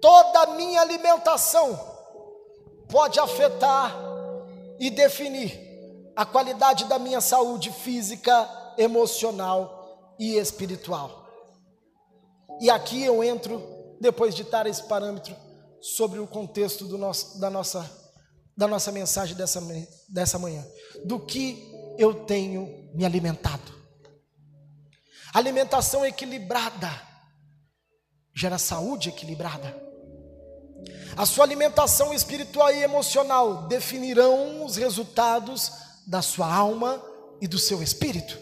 toda 0.00 0.54
minha 0.54 0.80
alimentação 0.80 1.78
pode 2.88 3.20
afetar 3.20 3.94
e 4.78 4.90
definir 4.90 5.58
a 6.16 6.26
qualidade 6.26 6.84
da 6.86 6.98
minha 6.98 7.20
saúde 7.20 7.70
física, 7.70 8.48
emocional 8.76 10.14
e 10.18 10.36
espiritual. 10.36 11.22
E 12.60 12.70
aqui 12.70 13.02
eu 13.02 13.22
entro, 13.24 13.62
depois 14.00 14.34
de 14.34 14.44
dar 14.44 14.66
esse 14.66 14.82
parâmetro, 14.84 15.34
sobre 15.80 16.18
o 16.20 16.26
contexto 16.26 16.84
do 16.84 16.96
nosso, 16.96 17.40
da 17.40 17.50
nossa 17.50 18.01
da 18.56 18.68
nossa 18.68 18.92
mensagem 18.92 19.36
dessa, 19.36 19.60
dessa 20.08 20.38
manhã. 20.38 20.64
Do 21.04 21.18
que 21.18 21.70
eu 21.98 22.24
tenho 22.24 22.90
me 22.94 23.04
alimentado. 23.04 23.72
Alimentação 25.32 26.04
equilibrada 26.04 26.90
gera 28.34 28.58
saúde 28.58 29.10
equilibrada. 29.10 29.74
A 31.16 31.26
sua 31.26 31.44
alimentação 31.44 32.12
espiritual 32.12 32.72
e 32.72 32.82
emocional 32.82 33.68
definirão 33.68 34.64
os 34.64 34.76
resultados 34.76 35.70
da 36.06 36.22
sua 36.22 36.52
alma 36.52 37.02
e 37.40 37.46
do 37.46 37.58
seu 37.58 37.82
espírito. 37.82 38.38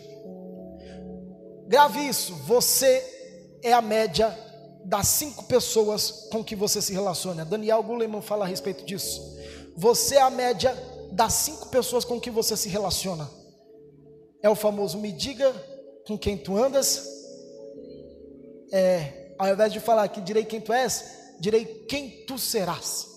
Grave 1.66 2.00
isso, 2.00 2.34
você 2.46 3.58
é 3.62 3.72
a 3.72 3.82
média 3.82 4.36
das 4.84 5.08
cinco 5.08 5.44
pessoas 5.44 6.28
com 6.30 6.42
que 6.42 6.56
você 6.56 6.80
se 6.80 6.92
relaciona. 6.92 7.44
Daniel 7.44 7.82
Goleman 7.82 8.22
fala 8.22 8.44
a 8.44 8.48
respeito 8.48 8.84
disso. 8.84 9.38
Você 9.80 10.16
é 10.16 10.20
a 10.20 10.28
média 10.28 10.76
das 11.10 11.32
cinco 11.32 11.68
pessoas 11.68 12.04
com 12.04 12.20
que 12.20 12.30
você 12.30 12.54
se 12.54 12.68
relaciona. 12.68 13.30
É 14.42 14.50
o 14.50 14.54
famoso 14.54 14.98
me 14.98 15.10
diga 15.10 15.50
com 16.06 16.18
quem 16.18 16.36
tu 16.36 16.54
andas. 16.54 17.08
É, 18.70 19.32
ao 19.38 19.48
invés 19.48 19.72
de 19.72 19.80
falar 19.80 20.06
que 20.08 20.20
direi 20.20 20.44
quem 20.44 20.60
tu 20.60 20.70
és, 20.70 21.32
direi 21.40 21.64
quem 21.88 22.26
tu 22.26 22.38
serás. 22.38 23.08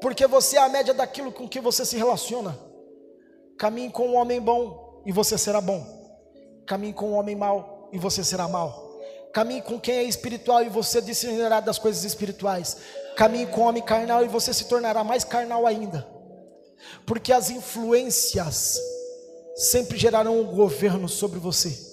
Porque 0.00 0.26
você 0.26 0.56
é 0.56 0.60
a 0.60 0.70
média 0.70 0.94
daquilo 0.94 1.30
com 1.30 1.46
que 1.46 1.60
você 1.60 1.84
se 1.84 1.98
relaciona. 1.98 2.58
Caminhe 3.58 3.90
com 3.90 4.08
um 4.08 4.16
homem 4.16 4.40
bom 4.40 5.02
e 5.04 5.12
você 5.12 5.36
será 5.36 5.60
bom. 5.60 5.84
Caminhe 6.66 6.94
com 6.94 7.10
um 7.10 7.14
homem 7.16 7.36
mau 7.36 7.90
e 7.92 7.98
você 7.98 8.24
será 8.24 8.48
mau. 8.48 8.98
Caminhe 9.34 9.60
com 9.60 9.78
quem 9.78 9.96
é 9.96 10.04
espiritual 10.04 10.62
e 10.62 10.70
você 10.70 11.02
discernirá 11.02 11.60
das 11.60 11.78
coisas 11.78 12.02
espirituais. 12.02 12.78
Caminhe 13.16 13.46
com 13.46 13.62
o 13.62 13.64
homem 13.64 13.82
carnal 13.82 14.24
e 14.24 14.28
você 14.28 14.52
se 14.52 14.66
tornará 14.66 15.02
mais 15.02 15.24
carnal 15.24 15.66
ainda. 15.66 16.06
Porque 17.04 17.32
as 17.32 17.50
influências 17.50 18.78
sempre 19.56 19.98
gerarão 19.98 20.40
um 20.40 20.44
governo 20.44 21.08
sobre 21.08 21.38
você. 21.38 21.84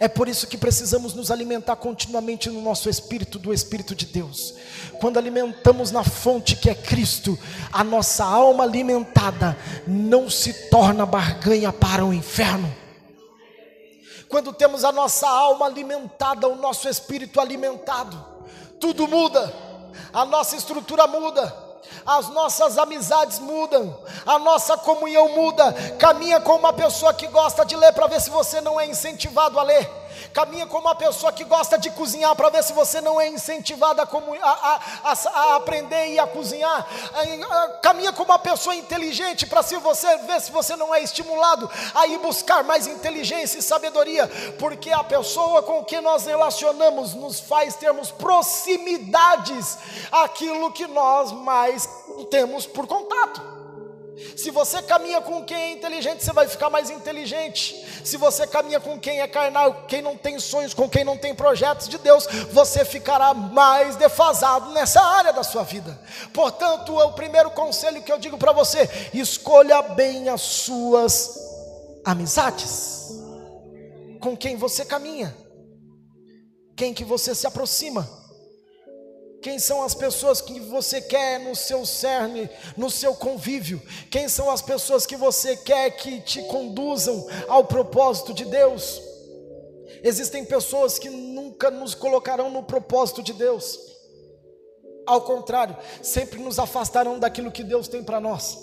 É 0.00 0.08
por 0.08 0.28
isso 0.28 0.46
que 0.46 0.56
precisamos 0.56 1.12
nos 1.12 1.30
alimentar 1.30 1.76
continuamente 1.76 2.48
no 2.48 2.62
nosso 2.62 2.88
espírito, 2.88 3.38
do 3.38 3.52
Espírito 3.52 3.94
de 3.94 4.06
Deus. 4.06 4.54
Quando 5.00 5.18
alimentamos 5.18 5.90
na 5.90 6.02
fonte 6.02 6.56
que 6.56 6.70
é 6.70 6.74
Cristo, 6.74 7.38
a 7.70 7.84
nossa 7.84 8.24
alma 8.24 8.64
alimentada 8.64 9.56
não 9.86 10.30
se 10.30 10.70
torna 10.70 11.04
barganha 11.04 11.72
para 11.72 12.04
o 12.04 12.14
inferno 12.14 12.82
quando 14.32 14.50
temos 14.50 14.82
a 14.82 14.90
nossa 14.90 15.28
alma 15.28 15.66
alimentada, 15.66 16.48
o 16.48 16.56
nosso 16.56 16.88
espírito 16.88 17.38
alimentado, 17.38 18.16
tudo 18.80 19.06
muda, 19.06 19.52
a 20.12 20.24
nossa 20.24 20.56
estrutura 20.56 21.06
muda, 21.06 21.54
as 22.06 22.28
nossas 22.28 22.78
amizades 22.78 23.38
mudam, 23.38 23.96
a 24.26 24.38
nossa 24.38 24.76
comunhão 24.76 25.28
muda. 25.30 25.72
Caminha 25.98 26.40
com 26.40 26.56
uma 26.56 26.72
pessoa 26.72 27.14
que 27.14 27.26
gosta 27.28 27.64
de 27.64 27.76
ler 27.76 27.92
para 27.92 28.06
ver 28.06 28.20
se 28.20 28.30
você 28.30 28.60
não 28.60 28.80
é 28.80 28.86
incentivado 28.86 29.58
a 29.58 29.62
ler. 29.62 30.01
Caminha 30.32 30.66
com 30.66 30.78
uma 30.78 30.94
pessoa 30.94 31.32
que 31.32 31.44
gosta 31.44 31.78
de 31.78 31.90
cozinhar 31.90 32.34
para 32.34 32.50
ver 32.50 32.62
se 32.62 32.72
você 32.72 33.00
não 33.00 33.20
é 33.20 33.28
incentivado 33.28 34.00
a, 34.00 34.04
a, 34.04 34.80
a, 35.04 35.12
a 35.12 35.56
aprender 35.56 36.08
e 36.08 36.18
a 36.18 36.26
cozinhar. 36.26 36.86
Caminha 37.82 38.12
com 38.12 38.22
uma 38.22 38.38
pessoa 38.38 38.74
inteligente 38.74 39.46
para 39.46 39.62
se 39.62 39.76
você 39.76 40.16
ver 40.18 40.40
se 40.40 40.50
você 40.50 40.76
não 40.76 40.94
é 40.94 41.02
estimulado 41.02 41.70
a 41.94 42.06
ir 42.06 42.18
buscar 42.18 42.64
mais 42.64 42.86
inteligência 42.86 43.58
e 43.58 43.62
sabedoria, 43.62 44.28
porque 44.58 44.90
a 44.90 45.04
pessoa 45.04 45.62
com 45.62 45.84
quem 45.84 46.00
nós 46.00 46.26
relacionamos 46.26 47.14
nos 47.14 47.40
faz 47.40 47.74
termos 47.74 48.10
proximidades 48.10 49.78
aquilo 50.10 50.72
que 50.72 50.86
nós 50.86 51.32
mais 51.32 51.88
temos 52.30 52.66
por 52.66 52.86
contato. 52.86 53.61
Se 54.36 54.50
você 54.50 54.82
caminha 54.82 55.20
com 55.20 55.44
quem 55.44 55.56
é 55.56 55.72
inteligente, 55.72 56.22
você 56.22 56.32
vai 56.32 56.46
ficar 56.46 56.68
mais 56.68 56.90
inteligente. 56.90 57.74
Se 58.04 58.16
você 58.16 58.46
caminha 58.46 58.80
com 58.80 58.98
quem 58.98 59.20
é 59.20 59.28
carnal, 59.28 59.84
quem 59.86 60.02
não 60.02 60.16
tem 60.16 60.38
sonhos, 60.38 60.74
com 60.74 60.88
quem 60.88 61.04
não 61.04 61.16
tem 61.16 61.34
projetos 61.34 61.88
de 61.88 61.98
Deus, 61.98 62.26
você 62.50 62.84
ficará 62.84 63.32
mais 63.32 63.96
defasado 63.96 64.70
nessa 64.72 65.00
área 65.00 65.32
da 65.32 65.42
sua 65.42 65.62
vida. 65.62 65.98
Portanto, 66.32 66.96
o 66.96 67.12
primeiro 67.12 67.50
conselho 67.50 68.02
que 68.02 68.12
eu 68.12 68.18
digo 68.18 68.36
para 68.38 68.52
você: 68.52 68.88
escolha 69.14 69.80
bem 69.82 70.28
as 70.28 70.40
suas 70.40 71.38
amizades. 72.04 73.10
Com 74.20 74.36
quem 74.36 74.56
você 74.56 74.84
caminha, 74.84 75.36
quem 76.76 76.94
que 76.94 77.04
você 77.04 77.34
se 77.34 77.46
aproxima. 77.46 78.21
Quem 79.42 79.58
são 79.58 79.82
as 79.82 79.92
pessoas 79.92 80.40
que 80.40 80.60
você 80.60 81.00
quer 81.00 81.40
no 81.40 81.56
seu 81.56 81.84
cerne, 81.84 82.48
no 82.76 82.88
seu 82.88 83.12
convívio? 83.12 83.82
Quem 84.08 84.28
são 84.28 84.48
as 84.48 84.62
pessoas 84.62 85.04
que 85.04 85.16
você 85.16 85.56
quer 85.56 85.90
que 85.90 86.20
te 86.20 86.40
conduzam 86.42 87.26
ao 87.48 87.64
propósito 87.64 88.32
de 88.32 88.44
Deus? 88.44 89.02
Existem 90.04 90.44
pessoas 90.44 90.96
que 90.96 91.10
nunca 91.10 91.72
nos 91.72 91.92
colocarão 91.92 92.50
no 92.50 92.62
propósito 92.62 93.20
de 93.20 93.32
Deus. 93.32 93.80
Ao 95.04 95.20
contrário, 95.20 95.76
sempre 96.00 96.40
nos 96.40 96.60
afastarão 96.60 97.18
daquilo 97.18 97.50
que 97.50 97.64
Deus 97.64 97.88
tem 97.88 98.04
para 98.04 98.20
nós. 98.20 98.56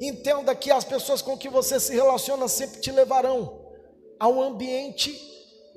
Entenda 0.00 0.56
que 0.56 0.72
as 0.72 0.84
pessoas 0.84 1.22
com 1.22 1.38
que 1.38 1.48
você 1.48 1.78
se 1.78 1.94
relaciona 1.94 2.48
sempre 2.48 2.80
te 2.80 2.90
levarão 2.90 3.64
a 4.18 4.26
um 4.26 4.42
ambiente 4.42 5.12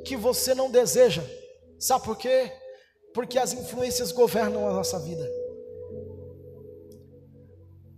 que 0.03 0.17
você 0.17 0.55
não 0.55 0.71
deseja. 0.71 1.23
Sabe 1.77 2.03
por 2.03 2.17
quê? 2.17 2.51
Porque 3.13 3.37
as 3.37 3.53
influências 3.53 4.11
governam 4.11 4.67
a 4.67 4.73
nossa 4.73 4.99
vida. 4.99 5.29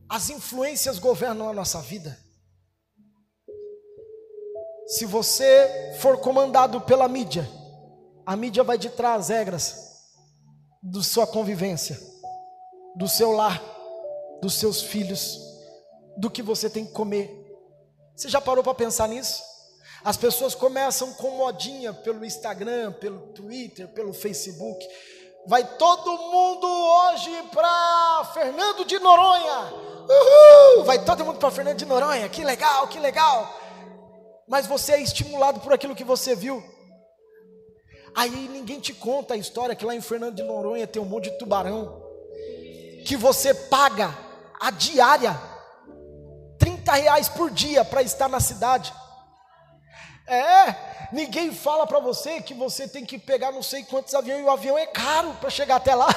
As 0.09 0.29
influências 0.29 0.99
governam 0.99 1.49
a 1.49 1.53
nossa 1.53 1.81
vida. 1.81 2.17
Se 4.87 5.05
você 5.05 5.95
for 5.99 6.19
comandado 6.19 6.81
pela 6.81 7.07
mídia, 7.07 7.49
a 8.25 8.35
mídia 8.35 8.63
vai 8.63 8.77
ditar 8.77 9.17
as 9.17 9.29
regras 9.29 9.95
da 10.81 11.01
sua 11.01 11.25
convivência, 11.25 11.99
do 12.95 13.07
seu 13.07 13.31
lar, 13.31 13.61
dos 14.41 14.53
seus 14.53 14.83
filhos, 14.83 15.39
do 16.17 16.29
que 16.29 16.43
você 16.43 16.69
tem 16.69 16.85
que 16.85 16.91
comer. 16.91 17.29
Você 18.15 18.29
já 18.29 18.39
parou 18.39 18.63
para 18.63 18.75
pensar 18.75 19.07
nisso? 19.07 19.54
As 20.05 20.15
pessoas 20.15 20.53
começam 20.53 21.11
com 21.13 21.31
modinha 21.31 21.91
pelo 21.91 22.23
Instagram, 22.23 22.91
pelo 22.91 23.21
Twitter, 23.33 23.87
pelo 23.87 24.13
Facebook. 24.13 24.87
Vai 25.47 25.63
todo 25.79 26.15
mundo 26.15 26.67
hoje 26.67 27.31
para 27.51 28.29
Fernando 28.31 28.85
de 28.85 28.99
Noronha. 28.99 29.73
Uhul! 30.07 30.83
Vai 30.83 31.03
todo 31.03 31.25
mundo 31.25 31.39
para 31.39 31.49
Fernando 31.49 31.77
de 31.77 31.87
Noronha. 31.87 32.29
Que 32.29 32.43
legal, 32.43 32.87
que 32.87 32.99
legal. 32.99 33.51
Mas 34.47 34.67
você 34.67 34.91
é 34.91 35.01
estimulado 35.01 35.59
por 35.59 35.73
aquilo 35.73 35.95
que 35.95 36.03
você 36.03 36.35
viu. 36.35 36.63
Aí 38.15 38.29
ninguém 38.29 38.79
te 38.79 38.93
conta 38.93 39.33
a 39.33 39.37
história 39.37 39.75
que 39.75 39.83
lá 39.85 39.95
em 39.95 40.01
Fernando 40.01 40.35
de 40.35 40.43
Noronha 40.43 40.85
tem 40.85 41.01
um 41.01 41.05
monte 41.05 41.31
de 41.31 41.39
tubarão. 41.39 41.99
Que 43.07 43.17
você 43.17 43.55
paga 43.55 44.15
a 44.61 44.69
diária 44.69 45.35
30 46.59 46.93
reais 46.93 47.27
por 47.27 47.49
dia 47.49 47.83
para 47.83 48.03
estar 48.03 48.29
na 48.29 48.39
cidade. 48.39 48.93
É, 50.27 51.11
ninguém 51.13 51.53
fala 51.53 51.85
para 51.85 51.99
você 51.99 52.41
que 52.41 52.53
você 52.53 52.87
tem 52.87 53.05
que 53.05 53.19
pegar 53.19 53.51
não 53.51 53.61
sei 53.61 53.83
quantos 53.83 54.13
aviões 54.15 54.41
e 54.41 54.43
o 54.43 54.49
avião 54.49 54.77
é 54.77 54.87
caro 54.87 55.35
para 55.35 55.49
chegar 55.49 55.75
até 55.75 55.93
lá. 55.93 56.07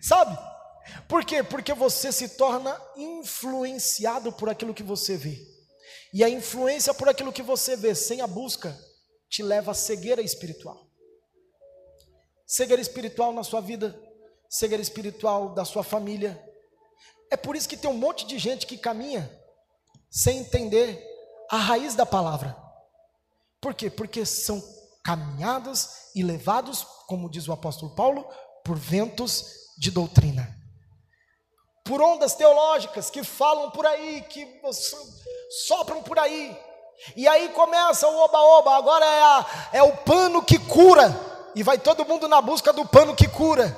Sabe? 0.00 0.36
Por 1.08 1.24
quê? 1.24 1.42
Porque 1.42 1.72
você 1.72 2.12
se 2.12 2.30
torna 2.30 2.78
influenciado 2.96 4.32
por 4.32 4.48
aquilo 4.48 4.74
que 4.74 4.82
você 4.82 5.16
vê. 5.16 5.40
E 6.12 6.22
a 6.22 6.28
influência 6.28 6.92
por 6.92 7.08
aquilo 7.08 7.32
que 7.32 7.42
você 7.42 7.76
vê, 7.76 7.94
sem 7.94 8.20
a 8.20 8.26
busca, 8.26 8.78
te 9.30 9.42
leva 9.42 9.70
à 9.70 9.74
cegueira 9.74 10.20
espiritual. 10.20 10.86
Cegueira 12.46 12.82
espiritual 12.82 13.32
na 13.32 13.42
sua 13.42 13.62
vida, 13.62 13.98
cegueira 14.48 14.82
espiritual 14.82 15.54
da 15.54 15.64
sua 15.64 15.82
família. 15.82 16.38
É 17.30 17.36
por 17.36 17.56
isso 17.56 17.68
que 17.68 17.78
tem 17.78 17.90
um 17.90 17.96
monte 17.96 18.26
de 18.26 18.38
gente 18.38 18.66
que 18.66 18.76
caminha 18.76 19.30
sem 20.10 20.40
entender 20.40 21.11
a 21.52 21.58
raiz 21.58 21.94
da 21.94 22.06
palavra. 22.06 22.56
Por 23.60 23.74
quê? 23.74 23.90
Porque 23.90 24.24
são 24.24 24.64
caminhados 25.04 25.90
e 26.14 26.22
levados, 26.22 26.82
como 27.06 27.28
diz 27.28 27.46
o 27.46 27.52
apóstolo 27.52 27.94
Paulo, 27.94 28.26
por 28.64 28.78
ventos 28.78 29.44
de 29.76 29.90
doutrina. 29.90 30.48
Por 31.84 32.00
ondas 32.00 32.34
teológicas 32.34 33.10
que 33.10 33.22
falam 33.22 33.70
por 33.70 33.84
aí, 33.84 34.22
que 34.30 34.48
sopram 35.66 36.02
por 36.02 36.18
aí. 36.18 36.58
E 37.14 37.28
aí 37.28 37.50
começa 37.50 38.08
o 38.08 38.16
oba-oba, 38.24 38.74
agora 38.74 39.04
é, 39.04 39.22
a, 39.22 39.46
é 39.74 39.82
o 39.82 39.94
pano 39.98 40.42
que 40.42 40.58
cura. 40.58 41.14
E 41.54 41.62
vai 41.62 41.76
todo 41.76 42.06
mundo 42.06 42.26
na 42.28 42.40
busca 42.40 42.72
do 42.72 42.86
pano 42.86 43.14
que 43.14 43.28
cura. 43.28 43.76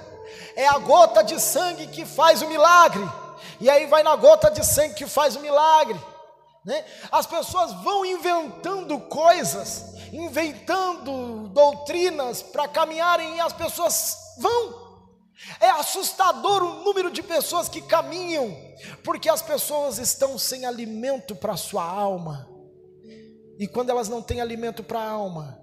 É 0.54 0.68
a 0.68 0.78
gota 0.78 1.24
de 1.24 1.40
sangue 1.40 1.88
que 1.88 2.06
faz 2.06 2.40
o 2.40 2.46
milagre. 2.46 3.04
E 3.58 3.68
aí 3.68 3.86
vai 3.86 4.04
na 4.04 4.14
gota 4.14 4.48
de 4.48 4.64
sangue 4.64 4.94
que 4.94 5.08
faz 5.08 5.34
o 5.34 5.40
milagre. 5.40 5.98
Né? 6.64 6.84
As 7.12 7.26
pessoas 7.26 7.72
vão 7.82 8.06
inventando 8.06 8.98
coisas, 9.00 9.94
inventando 10.12 11.48
doutrinas 11.48 12.42
para 12.42 12.66
caminharem 12.66 13.36
e 13.36 13.40
as 13.40 13.52
pessoas 13.52 14.16
vão. 14.38 14.84
É 15.60 15.68
assustador 15.70 16.62
o 16.62 16.84
número 16.84 17.10
de 17.10 17.22
pessoas 17.22 17.68
que 17.68 17.82
caminham, 17.82 18.56
porque 19.02 19.28
as 19.28 19.42
pessoas 19.42 19.98
estão 19.98 20.38
sem 20.38 20.64
alimento 20.64 21.34
para 21.34 21.52
a 21.52 21.56
sua 21.56 21.84
alma. 21.84 22.48
E 23.58 23.68
quando 23.68 23.90
elas 23.90 24.08
não 24.08 24.22
têm 24.22 24.40
alimento 24.40 24.82
para 24.82 25.00
a 25.00 25.10
alma, 25.10 25.60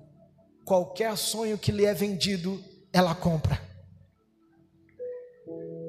qualquer 0.65 1.17
sonho 1.17 1.57
que 1.57 1.71
lhe 1.71 1.85
é 1.85 1.93
vendido, 1.93 2.63
ela 2.93 3.15
compra. 3.15 3.59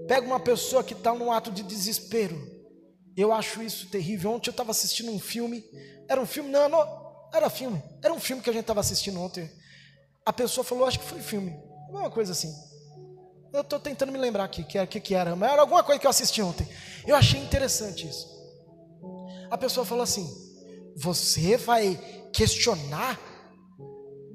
Pega 0.08 0.26
uma 0.26 0.40
pessoa 0.40 0.82
que 0.82 0.94
está 0.94 1.14
num 1.14 1.30
ato 1.30 1.50
de 1.50 1.62
desespero, 1.62 2.51
eu 3.16 3.32
acho 3.32 3.62
isso 3.62 3.88
terrível. 3.88 4.32
Ontem 4.32 4.48
eu 4.48 4.52
estava 4.52 4.70
assistindo 4.70 5.10
um 5.10 5.18
filme. 5.18 5.64
Era 6.08 6.20
um 6.20 6.26
filme? 6.26 6.50
Não, 6.50 6.68
não, 6.68 7.28
era 7.32 7.48
filme. 7.50 7.82
Era 8.02 8.12
um 8.12 8.20
filme 8.20 8.42
que 8.42 8.50
a 8.50 8.52
gente 8.52 8.62
estava 8.62 8.80
assistindo 8.80 9.20
ontem. 9.20 9.50
A 10.24 10.32
pessoa 10.32 10.64
falou, 10.64 10.86
acho 10.86 10.98
que 10.98 11.04
foi 11.04 11.20
filme. 11.20 11.52
Alguma 11.86 12.10
coisa 12.10 12.32
assim. 12.32 12.52
Eu 13.52 13.60
estou 13.60 13.78
tentando 13.78 14.10
me 14.10 14.18
lembrar 14.18 14.44
aqui 14.44 14.64
que, 14.64 14.84
que, 14.86 15.00
que 15.00 15.14
era, 15.14 15.36
mas 15.36 15.52
era 15.52 15.60
alguma 15.60 15.82
coisa 15.82 16.00
que 16.00 16.06
eu 16.06 16.10
assisti 16.10 16.40
ontem. 16.40 16.66
Eu 17.06 17.14
achei 17.14 17.38
interessante 17.38 18.08
isso. 18.08 18.26
A 19.50 19.58
pessoa 19.58 19.84
falou 19.84 20.02
assim: 20.02 20.26
Você 20.96 21.58
vai 21.58 22.00
questionar 22.32 23.20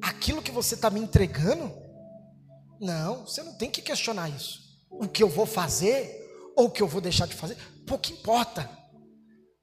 aquilo 0.02 0.42
que 0.42 0.52
você 0.52 0.76
está 0.76 0.92
me 0.92 1.00
entregando? 1.00 1.74
Não, 2.80 3.26
você 3.26 3.42
não 3.42 3.56
tem 3.56 3.72
que 3.72 3.82
questionar 3.82 4.30
isso. 4.30 4.60
O 4.88 5.08
que 5.08 5.24
eu 5.24 5.30
vou 5.30 5.48
fazer 5.48 6.26
ou 6.56 6.66
o 6.66 6.72
que 6.72 6.84
eu 6.84 6.88
vou 6.88 7.02
deixar 7.02 7.28
de 7.28 7.34
fazer, 7.36 7.58
pouco 7.88 8.12
importa. 8.12 8.70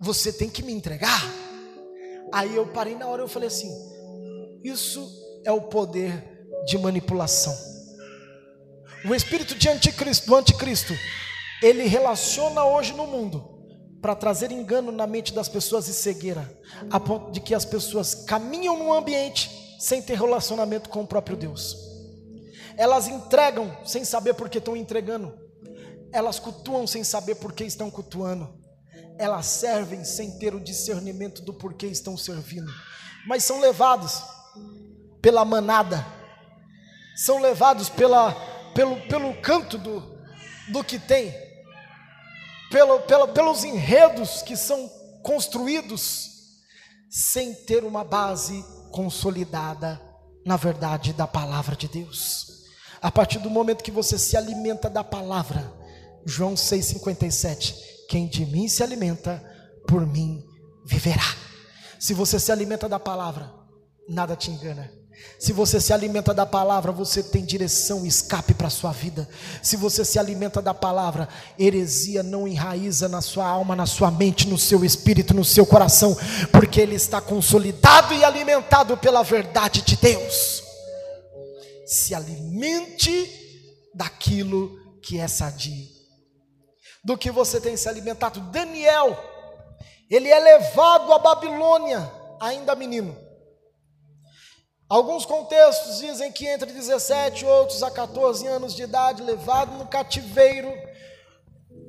Você 0.01 0.33
tem 0.33 0.51
que 0.51 0.63
me 0.63 0.73
entregar. 0.73 1.23
Aí 2.33 2.57
eu 2.57 2.67
parei 2.67 2.97
na 2.97 3.07
hora 3.07 3.23
e 3.23 3.25
eu 3.25 3.29
falei 3.29 3.47
assim: 3.47 3.71
isso 4.65 5.07
é 5.45 5.53
o 5.53 5.61
poder 5.61 6.47
de 6.67 6.79
manipulação. 6.79 7.55
O 9.09 9.15
espírito 9.15 9.55
de 9.55 9.69
anticristo, 9.69 10.27
do 10.27 10.35
anticristo, 10.35 10.95
ele 11.63 11.85
relaciona 11.85 12.65
hoje 12.65 12.95
no 12.95 13.07
mundo 13.07 13.53
para 14.01 14.15
trazer 14.15 14.51
engano 14.51 14.91
na 14.91 15.07
mente 15.07 15.33
das 15.33 15.49
pessoas 15.49 15.89
e 15.89 15.95
cegueira, 15.95 16.51
a 16.91 16.99
ponto 16.99 17.31
de 17.31 17.41
que 17.41 17.55
as 17.55 17.65
pessoas 17.65 18.15
caminham 18.15 18.79
num 18.79 18.93
ambiente 18.93 19.51
sem 19.79 20.01
ter 20.01 20.19
relacionamento 20.19 20.89
com 20.89 21.03
o 21.03 21.07
próprio 21.07 21.37
Deus. 21.37 21.77
Elas 22.77 23.07
entregam 23.07 23.77
sem 23.85 24.05
saber 24.05 24.35
por 24.35 24.49
que 24.49 24.59
estão 24.59 24.77
entregando. 24.77 25.44
Elas 26.15 26.39
cultuam 26.39 26.87
sem 26.87 27.03
saber 27.03 27.35
por 27.35 27.53
que 27.53 27.65
estão 27.65 27.91
cultuando. 27.91 28.49
Elas 29.19 29.47
servem 29.47 30.05
sem 30.05 30.39
ter 30.39 30.55
o 30.55 30.61
discernimento 30.61 31.43
do 31.43 31.53
porquê 31.53 31.89
estão 31.89 32.17
servindo. 32.17 32.73
Mas 33.27 33.43
são 33.43 33.59
levados 33.59 34.23
pela 35.21 35.45
manada. 35.45 36.07
São 37.17 37.41
levados 37.41 37.89
pela, 37.89 38.33
pelo, 38.77 39.01
pelo 39.09 39.35
canto 39.43 39.77
do, 39.77 40.17
do 40.69 40.85
que 40.85 41.01
tem. 41.01 41.35
Pelo, 42.71 43.01
pelo, 43.01 43.29
pelos 43.29 43.65
enredos 43.65 44.41
que 44.41 44.57
são 44.57 44.89
construídos 45.21 46.31
sem 47.11 47.55
ter 47.55 47.83
uma 47.83 48.05
base 48.05 48.65
consolidada 48.93 50.01
na 50.47 50.57
verdade 50.57 51.13
da 51.13 51.27
palavra 51.27 51.75
de 51.75 51.89
Deus. 51.89 52.63
A 53.03 53.11
partir 53.11 53.41
do 53.41 53.51
momento 53.51 53.83
que 53.83 53.91
você 53.91 54.17
se 54.17 54.37
alimenta 54.37 54.89
da 54.89 55.03
palavra, 55.03 55.84
João 56.27 56.55
6,57: 56.55 57.75
Quem 58.09 58.27
de 58.27 58.47
mim 58.47 58.69
se 58.69 58.83
alimenta, 58.83 59.43
por 59.87 60.07
mim 60.07 60.43
viverá. 60.85 61.37
Se 61.99 62.15
você 62.15 62.39
se 62.39 62.51
alimenta 62.51 62.89
da 62.89 62.99
palavra, 62.99 63.53
nada 64.09 64.37
te 64.37 64.51
engana. 64.51 64.91
Se 65.39 65.53
você 65.53 65.81
se 65.81 65.93
alimenta 65.93 66.35
da 66.35 66.45
palavra, 66.45 66.91
você 66.91 67.23
tem 67.23 67.45
direção, 67.45 68.05
escape 68.05 68.53
para 68.53 68.67
a 68.67 68.71
sua 68.71 68.91
vida. 68.91 69.29
Se 69.63 69.77
você 69.77 70.05
se 70.05 70.19
alimenta 70.19 70.61
da 70.61 70.75
palavra, 70.75 71.29
heresia 71.57 72.23
não 72.23 72.49
enraiza 72.49 73.09
na 73.09 73.21
sua 73.21 73.47
alma, 73.47 73.77
na 73.77 73.87
sua 73.87 74.11
mente, 74.11 74.49
no 74.49 74.59
seu 74.59 74.85
espírito, 74.85 75.33
no 75.33 75.45
seu 75.45 75.65
coração, 75.65 76.17
porque 76.51 76.81
ele 76.81 76.97
está 76.97 77.21
consolidado 77.21 78.13
e 78.13 78.25
alimentado 78.25 78.97
pela 78.97 79.23
verdade 79.23 79.83
de 79.83 79.97
Deus. 79.97 80.65
Se 81.87 82.15
alimente 82.15 83.31
daquilo 83.95 84.73
que 85.01 85.21
é 85.21 85.29
sadio 85.29 85.94
do 87.05 87.19
que 87.19 87.31
você 87.31 87.61
tem 87.61 87.77
se 87.77 87.89
alimentado. 87.89 88.41
Daniel, 88.41 89.17
ele 90.11 90.29
é 90.29 90.39
levado 90.39 91.13
à 91.13 91.19
Babilônia, 91.19 92.11
ainda 92.41 92.75
menino. 92.75 93.17
Alguns 94.89 95.25
contextos 95.27 95.99
dizem 95.99 96.31
que 96.31 96.47
entre 96.47 96.73
17 96.73 97.45
outros 97.45 97.83
a 97.83 97.91
14 97.91 98.47
anos 98.47 98.75
de 98.75 98.83
idade, 98.83 99.23
levado 99.23 99.77
no 99.77 99.87
cativeiro, 99.87 100.73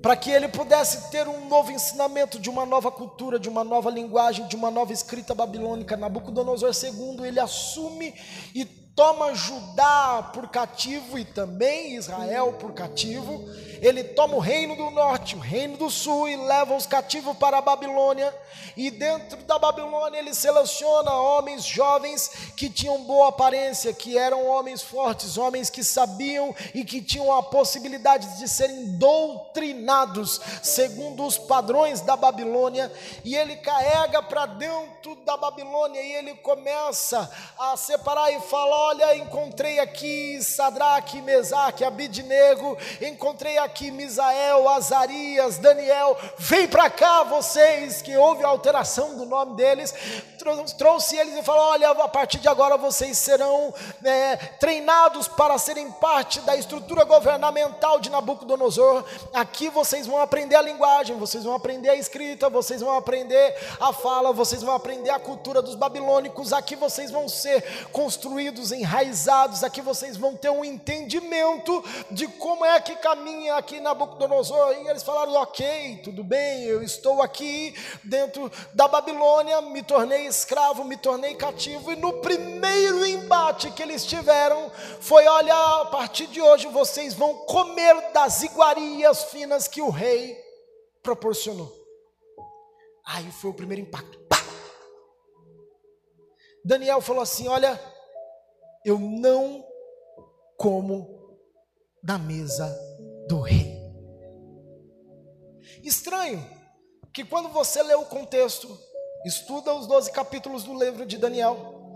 para 0.01 0.15
que 0.15 0.29
ele 0.29 0.47
pudesse 0.47 1.09
ter 1.09 1.27
um 1.27 1.47
novo 1.47 1.71
ensinamento 1.71 2.39
de 2.39 2.49
uma 2.49 2.65
nova 2.65 2.91
cultura, 2.91 3.39
de 3.39 3.49
uma 3.49 3.63
nova 3.63 3.89
linguagem, 3.89 4.47
de 4.47 4.55
uma 4.55 4.71
nova 4.71 4.93
escrita 4.93 5.33
babilônica. 5.33 5.97
Nabucodonosor 5.97 6.71
II, 6.71 7.25
ele 7.25 7.39
assume 7.39 8.13
e 8.53 8.84
toma 8.95 9.35
Judá 9.35 10.31
por 10.33 10.47
cativo 10.47 11.19
e 11.19 11.25
também 11.25 11.95
Israel 11.95 12.53
por 12.53 12.71
cativo. 12.73 13.43
Ele 13.81 14.03
toma 14.03 14.35
o 14.35 14.39
reino 14.39 14.75
do 14.75 14.89
norte, 14.89 15.35
o 15.35 15.39
reino 15.39 15.77
do 15.77 15.89
sul 15.89 16.29
e 16.29 16.35
leva 16.37 16.75
os 16.75 16.85
cativos 16.85 17.35
para 17.37 17.57
a 17.57 17.61
Babilônia. 17.61 18.33
E 18.77 18.89
dentro 18.89 19.37
da 19.43 19.59
Babilônia 19.59 20.19
ele 20.19 20.33
seleciona 20.33 21.13
homens 21.13 21.65
jovens 21.65 22.29
que 22.55 22.69
tinham 22.69 23.03
boa 23.03 23.29
aparência, 23.29 23.93
que 23.93 24.17
eram 24.17 24.47
homens 24.47 24.81
fortes, 24.81 25.37
homens 25.37 25.69
que 25.69 25.83
sabiam 25.83 26.55
e 26.73 26.85
que 26.85 27.01
tinham 27.01 27.31
a 27.33 27.43
possibilidade 27.43 28.39
de 28.39 28.47
serem 28.47 28.97
doutrinados 28.97 30.39
segundo 30.63 31.25
os 31.25 31.37
padrões 31.37 31.99
da 31.99 32.15
Babilônia. 32.15 32.91
E 33.25 33.35
ele 33.35 33.57
carrega 33.57 34.21
para 34.23 34.45
dentro 34.45 35.15
da 35.25 35.35
Babilônia 35.35 36.01
e 36.01 36.13
ele 36.13 36.35
começa 36.35 37.29
a 37.59 37.75
separar 37.75 38.31
e 38.31 38.39
fala: 38.39 38.84
Olha, 38.87 39.15
encontrei 39.15 39.79
aqui 39.79 40.39
Sadraque, 40.43 41.19
Mesaque, 41.19 41.83
Abidnego, 41.83 42.77
encontrei 43.01 43.57
aqui 43.57 43.89
Misael, 43.89 44.69
Azarias, 44.69 45.57
Daniel, 45.57 46.15
vem 46.37 46.67
para 46.67 46.87
cá 46.87 47.23
vocês, 47.23 48.03
que 48.03 48.15
houve 48.15 48.43
alteração 48.43 49.17
do 49.17 49.25
nome 49.25 49.55
deles, 49.55 49.91
trouxe 50.77 51.17
eles 51.17 51.35
e 51.35 51.41
falou: 51.41 51.63
Olha, 51.63 51.89
a 51.89 52.07
partir 52.07 52.37
de 52.37 52.47
agora 52.47 52.77
vocês 52.77 53.17
serão 53.17 53.73
é, 54.03 54.35
treinados 54.35 55.27
para 55.27 55.57
serem 55.57 55.91
parte 55.93 56.39
da 56.41 56.55
estrutura 56.55 57.03
governamental 57.03 57.99
de 57.99 58.11
Nabucodonosor. 58.11 59.03
Aqui 59.33 59.67
vocês 59.69 60.05
vão 60.05 60.21
aprender 60.21 60.55
a 60.55 60.61
linguagem, 60.61 61.17
vocês 61.17 61.43
vão 61.43 61.55
aprender 61.55 61.89
a 61.89 61.95
escrita, 61.95 62.49
vocês 62.49 62.81
vão 62.81 62.95
aprender 62.95 63.55
a 63.79 63.91
fala, 63.91 64.31
vocês 64.31 64.61
vão 64.61 64.75
aprender 64.75 65.09
a 65.09 65.19
cultura 65.19 65.61
dos 65.61 65.73
babilônicos. 65.73 66.53
Aqui 66.53 66.75
vocês 66.75 67.09
vão 67.09 67.27
ser 67.27 67.87
construídos, 67.91 68.74
enraizados, 68.75 69.63
aqui 69.63 69.81
vocês 69.81 70.17
vão 70.17 70.35
ter 70.35 70.49
um 70.49 70.63
entendimento 70.63 71.83
de 72.11 72.27
como 72.27 72.65
é 72.65 72.79
que 72.79 72.95
caminha 72.97 73.55
aqui 73.55 73.79
Nabucodonosor. 73.79 74.73
E 74.73 74.87
eles 74.87 75.03
falaram: 75.03 75.33
Ok, 75.33 76.01
tudo 76.03 76.23
bem, 76.23 76.63
eu 76.63 76.83
estou 76.83 77.21
aqui 77.21 77.73
dentro 78.03 78.51
da 78.73 78.87
Babilônia, 78.87 79.61
me 79.61 79.81
tornei 79.81 80.27
escravo, 80.27 80.83
me 80.83 80.97
tornei 80.97 81.35
cativo, 81.35 81.91
e 81.91 81.95
no 81.95 82.13
primeiro 82.21 83.05
embate 83.05 83.71
que 83.71 83.81
eles 83.81 84.05
tiveram, 84.05 84.71
foi: 84.99 85.25
olha, 85.25 85.55
a 85.81 85.85
partir 85.85 86.27
de 86.27 86.41
hoje 86.41 86.67
vocês 86.67 87.13
vão 87.13 87.45
comer 87.45 88.11
das 88.11 88.43
iguarias 88.43 89.23
finas 89.25 89.67
que 89.67 89.81
o 89.81 89.89
rei 89.89 90.37
proporcionou. 91.01 91.71
Aí 93.05 93.31
foi 93.31 93.51
o 93.51 93.53
primeiro 93.53 93.81
impacto. 93.81 94.25
Daniel 96.65 96.99
falou 96.99 97.21
assim: 97.21 97.47
olha, 97.47 97.79
eu 98.85 98.99
não 98.99 99.65
como 100.55 101.39
da 102.03 102.19
mesa 102.19 102.69
do 103.27 103.41
rei. 103.41 103.75
Estranho 105.83 106.47
que 107.11 107.25
quando 107.25 107.49
você 107.49 107.81
lê 107.81 107.95
o 107.95 108.05
contexto, 108.05 108.77
estuda 109.25 109.73
os 109.73 109.87
12 109.87 110.11
capítulos 110.11 110.63
do 110.63 110.77
livro 110.77 111.05
de 111.05 111.17
Daniel, 111.17 111.93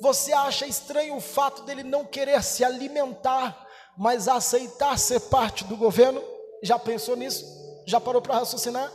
você 0.00 0.32
acha 0.32 0.66
estranho 0.66 1.16
o 1.16 1.20
fato 1.20 1.62
dele 1.64 1.82
não 1.82 2.06
querer 2.06 2.42
se 2.42 2.64
alimentar, 2.64 3.66
mas 3.98 4.26
aceitar 4.26 4.98
ser 4.98 5.20
parte 5.20 5.64
do 5.64 5.76
governo? 5.76 6.22
Já 6.62 6.78
pensou 6.78 7.16
nisso? 7.16 7.44
Já 7.86 8.00
parou 8.00 8.22
para 8.22 8.36
raciocinar? 8.36 8.90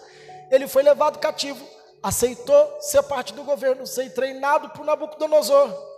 Ele 0.49 0.67
foi 0.67 0.81
levado 0.81 1.19
cativo, 1.19 1.63
aceitou 2.01 2.81
ser 2.81 3.03
parte 3.03 3.34
do 3.34 3.43
governo, 3.43 3.86
ser 3.86 4.12
treinado 4.13 4.69
por 4.69 4.84
Nabucodonosor, 4.84 5.94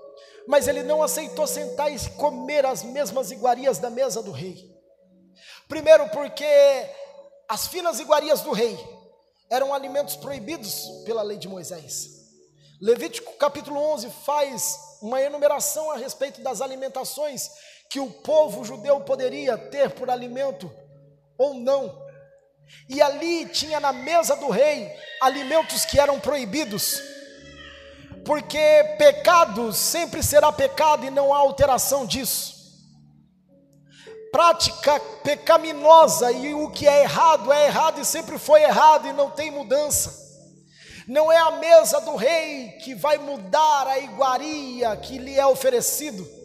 mas 0.47 0.67
ele 0.67 0.81
não 0.81 1.03
aceitou 1.03 1.45
sentar 1.45 1.93
e 1.93 2.09
comer 2.11 2.65
as 2.65 2.81
mesmas 2.81 3.31
iguarias 3.31 3.77
da 3.77 3.89
mesa 3.89 4.23
do 4.23 4.31
rei. 4.31 4.73
Primeiro, 5.67 6.07
porque 6.09 6.45
as 7.47 7.67
finas 7.67 7.99
iguarias 7.99 8.41
do 8.41 8.51
rei 8.51 8.77
eram 9.49 9.73
alimentos 9.73 10.15
proibidos 10.15 10.87
pela 11.05 11.21
lei 11.21 11.37
de 11.37 11.47
Moisés. 11.47 12.17
Levítico 12.81 13.33
capítulo 13.37 13.79
11 13.93 14.09
faz 14.25 14.79
uma 15.01 15.21
enumeração 15.21 15.91
a 15.91 15.97
respeito 15.97 16.41
das 16.41 16.61
alimentações 16.61 17.49
que 17.89 17.99
o 17.99 18.11
povo 18.11 18.63
judeu 18.63 19.01
poderia 19.01 19.57
ter 19.57 19.91
por 19.91 20.09
alimento 20.09 20.71
ou 21.37 21.53
não. 21.53 22.05
E 22.89 23.01
ali 23.01 23.45
tinha 23.47 23.79
na 23.79 23.93
mesa 23.93 24.35
do 24.35 24.49
rei 24.49 24.93
alimentos 25.21 25.85
que 25.85 25.99
eram 25.99 26.19
proibidos, 26.19 27.01
porque 28.27 28.59
pecado 28.99 29.73
sempre 29.73 30.21
será 30.21 30.51
pecado 30.51 31.03
e 31.03 31.09
não 31.09 31.33
há 31.33 31.37
alteração 31.37 32.05
disso 32.05 32.57
prática 34.31 34.99
pecaminosa 35.23 36.31
e 36.31 36.53
o 36.53 36.69
que 36.69 36.87
é 36.87 37.01
errado 37.01 37.51
é 37.51 37.65
errado 37.65 37.99
e 37.99 38.05
sempre 38.05 38.37
foi 38.37 38.61
errado 38.61 39.07
e 39.07 39.13
não 39.13 39.31
tem 39.31 39.49
mudança. 39.49 40.27
Não 41.07 41.31
é 41.31 41.37
a 41.37 41.51
mesa 41.51 42.01
do 42.01 42.15
rei 42.15 42.73
que 42.83 42.93
vai 42.93 43.17
mudar 43.17 43.87
a 43.87 43.97
iguaria 43.97 44.95
que 44.97 45.17
lhe 45.17 45.39
é 45.39 45.45
oferecido. 45.47 46.36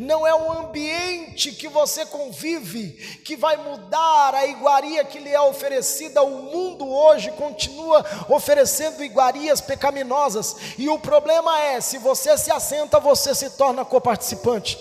Não 0.00 0.26
é 0.26 0.34
o 0.34 0.50
ambiente 0.50 1.52
que 1.52 1.68
você 1.68 2.06
convive 2.06 2.92
que 3.22 3.36
vai 3.36 3.58
mudar 3.58 4.34
a 4.34 4.46
iguaria 4.46 5.04
que 5.04 5.18
lhe 5.18 5.28
é 5.28 5.38
oferecida. 5.42 6.22
O 6.22 6.42
mundo 6.44 6.88
hoje 6.88 7.30
continua 7.32 8.02
oferecendo 8.26 9.04
iguarias 9.04 9.60
pecaminosas. 9.60 10.56
E 10.78 10.88
o 10.88 10.98
problema 10.98 11.60
é: 11.64 11.82
se 11.82 11.98
você 11.98 12.38
se 12.38 12.50
assenta, 12.50 12.98
você 12.98 13.34
se 13.34 13.50
torna 13.50 13.84
coparticipante. 13.84 14.78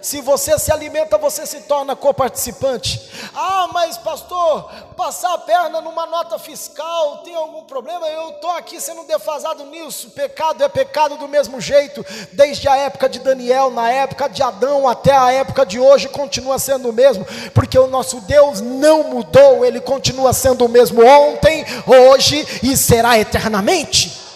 Se 0.00 0.20
você 0.20 0.58
se 0.58 0.72
alimenta, 0.72 1.18
você 1.18 1.46
se 1.46 1.62
torna 1.62 1.96
coparticipante. 1.96 3.10
Ah, 3.34 3.68
mas 3.72 3.98
pastor, 3.98 4.70
passar 4.96 5.34
a 5.34 5.38
perna 5.38 5.80
numa 5.80 6.06
nota 6.06 6.38
fiscal 6.38 7.18
tem 7.18 7.34
algum 7.34 7.64
problema? 7.64 8.06
Eu 8.08 8.30
estou 8.30 8.50
aqui 8.50 8.80
sendo 8.80 9.04
defasado 9.04 9.64
nisso. 9.64 10.10
Pecado 10.10 10.62
é 10.62 10.68
pecado 10.68 11.16
do 11.16 11.28
mesmo 11.28 11.60
jeito, 11.60 12.04
desde 12.32 12.68
a 12.68 12.76
época 12.76 13.08
de 13.08 13.18
Daniel, 13.18 13.70
na 13.70 13.90
época 13.90 14.28
de 14.28 14.42
Adão 14.42 14.88
até 14.88 15.16
a 15.16 15.32
época 15.32 15.66
de 15.66 15.78
hoje, 15.78 16.08
continua 16.08 16.58
sendo 16.58 16.90
o 16.90 16.92
mesmo, 16.92 17.26
porque 17.52 17.78
o 17.78 17.86
nosso 17.86 18.20
Deus 18.22 18.60
não 18.60 19.04
mudou, 19.04 19.64
ele 19.64 19.80
continua 19.80 20.32
sendo 20.32 20.64
o 20.64 20.68
mesmo 20.68 21.04
ontem, 21.04 21.64
hoje 21.86 22.46
e 22.62 22.76
será 22.76 23.18
eternamente. 23.18 24.27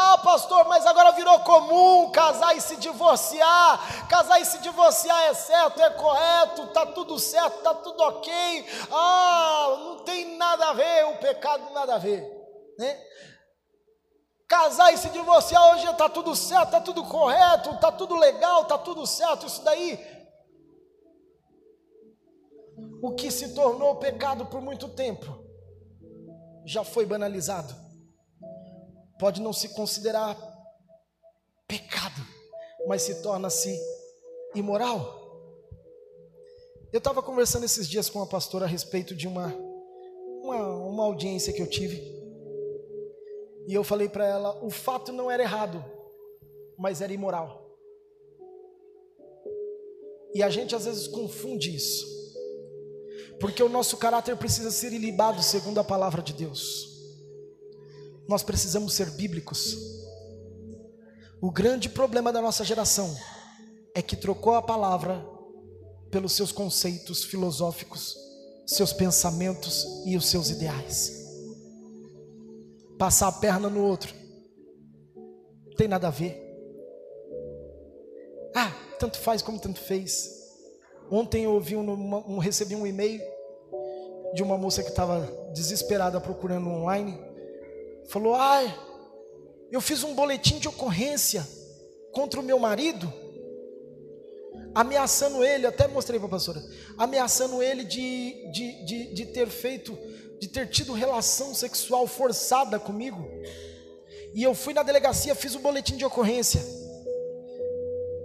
Ah, 0.00 0.16
pastor, 0.18 0.64
mas 0.68 0.86
agora 0.86 1.10
virou 1.10 1.40
comum 1.40 2.12
casar 2.12 2.56
e 2.56 2.60
se 2.60 2.76
divorciar. 2.76 4.06
Casar 4.08 4.40
e 4.40 4.44
se 4.44 4.58
divorciar 4.58 5.24
é 5.24 5.34
certo, 5.34 5.82
é 5.82 5.90
correto, 5.90 6.68
tá 6.68 6.86
tudo 6.86 7.18
certo, 7.18 7.64
tá 7.64 7.74
tudo 7.74 8.00
ok. 8.04 8.64
Ah, 8.92 9.76
não 9.80 10.04
tem 10.04 10.36
nada 10.36 10.68
a 10.68 10.72
ver, 10.72 11.04
o 11.06 11.18
pecado 11.18 11.72
nada 11.72 11.96
a 11.96 11.98
ver, 11.98 12.22
né? 12.78 12.96
Casar 14.46 14.94
e 14.94 14.96
se 14.96 15.08
divorciar 15.08 15.74
hoje 15.74 15.90
está 15.90 16.08
tudo 16.08 16.36
certo, 16.36 16.66
está 16.66 16.80
tudo 16.80 17.04
correto, 17.04 17.70
está 17.70 17.90
tudo 17.90 18.14
legal, 18.14 18.62
está 18.62 18.78
tudo 18.78 19.04
certo. 19.04 19.46
Isso 19.46 19.64
daí, 19.64 19.98
o 23.02 23.16
que 23.16 23.32
se 23.32 23.52
tornou 23.52 23.96
pecado 23.96 24.46
por 24.46 24.60
muito 24.60 24.88
tempo, 24.90 25.26
já 26.64 26.84
foi 26.84 27.04
banalizado 27.04 27.87
pode 29.18 29.42
não 29.42 29.52
se 29.52 29.70
considerar 29.70 30.36
pecado, 31.66 32.20
mas 32.86 33.02
se 33.02 33.20
torna-se 33.22 33.78
imoral. 34.54 35.16
Eu 36.92 36.98
estava 36.98 37.22
conversando 37.22 37.64
esses 37.64 37.86
dias 37.88 38.08
com 38.08 38.18
uma 38.18 38.26
pastora 38.26 38.64
a 38.64 38.68
respeito 38.68 39.14
de 39.14 39.28
uma, 39.28 39.54
uma, 40.42 40.66
uma 40.86 41.04
audiência 41.04 41.52
que 41.52 41.60
eu 41.60 41.68
tive. 41.68 42.16
E 43.66 43.74
eu 43.74 43.84
falei 43.84 44.08
para 44.08 44.26
ela: 44.26 44.64
o 44.64 44.70
fato 44.70 45.12
não 45.12 45.30
era 45.30 45.42
errado, 45.42 45.84
mas 46.78 47.02
era 47.02 47.12
imoral. 47.12 47.66
E 50.34 50.42
a 50.42 50.48
gente 50.48 50.74
às 50.74 50.84
vezes 50.84 51.06
confunde 51.06 51.74
isso, 51.74 52.06
porque 53.40 53.62
o 53.62 53.68
nosso 53.68 53.96
caráter 53.96 54.36
precisa 54.36 54.70
ser 54.70 54.92
ilibado 54.92 55.42
segundo 55.42 55.78
a 55.78 55.84
palavra 55.84 56.22
de 56.22 56.32
Deus 56.32 56.97
nós 58.28 58.42
precisamos 58.42 58.92
ser 58.92 59.10
bíblicos. 59.12 59.74
O 61.40 61.50
grande 61.50 61.88
problema 61.88 62.30
da 62.30 62.42
nossa 62.42 62.62
geração 62.62 63.16
é 63.94 64.02
que 64.02 64.14
trocou 64.14 64.54
a 64.54 64.60
palavra 64.60 65.26
pelos 66.10 66.32
seus 66.32 66.52
conceitos 66.52 67.24
filosóficos, 67.24 68.14
seus 68.66 68.92
pensamentos 68.92 69.86
e 70.04 70.14
os 70.14 70.26
seus 70.26 70.50
ideais. 70.50 71.26
Passar 72.98 73.28
a 73.28 73.32
perna 73.32 73.70
no 73.70 73.82
outro, 73.82 74.12
tem 75.76 75.88
nada 75.88 76.08
a 76.08 76.10
ver. 76.10 76.44
Ah, 78.54 78.72
tanto 78.98 79.18
faz 79.18 79.40
como 79.40 79.58
tanto 79.58 79.80
fez. 79.80 80.28
Ontem 81.10 81.44
eu 81.44 81.52
ouvi 81.52 81.76
um, 81.76 82.34
um 82.34 82.38
recebi 82.38 82.74
um 82.74 82.86
e-mail 82.86 83.22
de 84.34 84.42
uma 84.42 84.58
moça 84.58 84.82
que 84.82 84.90
estava 84.90 85.20
desesperada 85.54 86.20
procurando 86.20 86.68
online 86.68 87.27
Falou: 88.08 88.34
ai, 88.34 88.74
eu 89.70 89.80
fiz 89.80 90.02
um 90.02 90.14
boletim 90.14 90.58
de 90.58 90.68
ocorrência 90.68 91.46
contra 92.12 92.40
o 92.40 92.42
meu 92.42 92.58
marido 92.58 93.12
ameaçando 94.74 95.44
ele, 95.44 95.66
até 95.66 95.88
mostrei 95.88 96.18
para 96.18 96.28
a 96.28 96.30
pastora, 96.30 96.62
ameaçando 96.96 97.62
ele 97.62 97.84
de, 97.84 98.50
de, 98.52 98.84
de, 98.84 99.14
de 99.14 99.26
ter 99.26 99.48
feito, 99.48 99.98
de 100.38 100.48
ter 100.48 100.68
tido 100.68 100.92
relação 100.92 101.54
sexual 101.54 102.06
forçada 102.06 102.78
comigo. 102.78 103.28
E 104.34 104.42
eu 104.42 104.54
fui 104.54 104.72
na 104.72 104.82
delegacia, 104.82 105.34
fiz 105.34 105.54
o 105.54 105.58
um 105.58 105.62
boletim 105.62 105.96
de 105.96 106.04
ocorrência. 106.04 106.60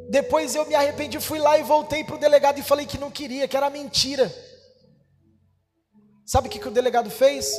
Depois 0.10 0.54
eu 0.54 0.66
me 0.68 0.76
arrependi, 0.76 1.20
fui 1.20 1.40
lá 1.40 1.58
e 1.58 1.64
voltei 1.64 2.04
para 2.04 2.16
o 2.16 2.20
delegado 2.20 2.60
e 2.60 2.64
falei 2.64 2.86
que 2.86 3.00
não 3.00 3.10
queria, 3.10 3.48
que 3.48 3.58
era 3.58 3.70
mentira. 3.70 4.32
Sabe 6.26 6.48
o 6.48 6.52
que, 6.52 6.60
que 6.60 6.68
o 6.68 6.72
delegado 6.72 7.10
fez? 7.10 7.52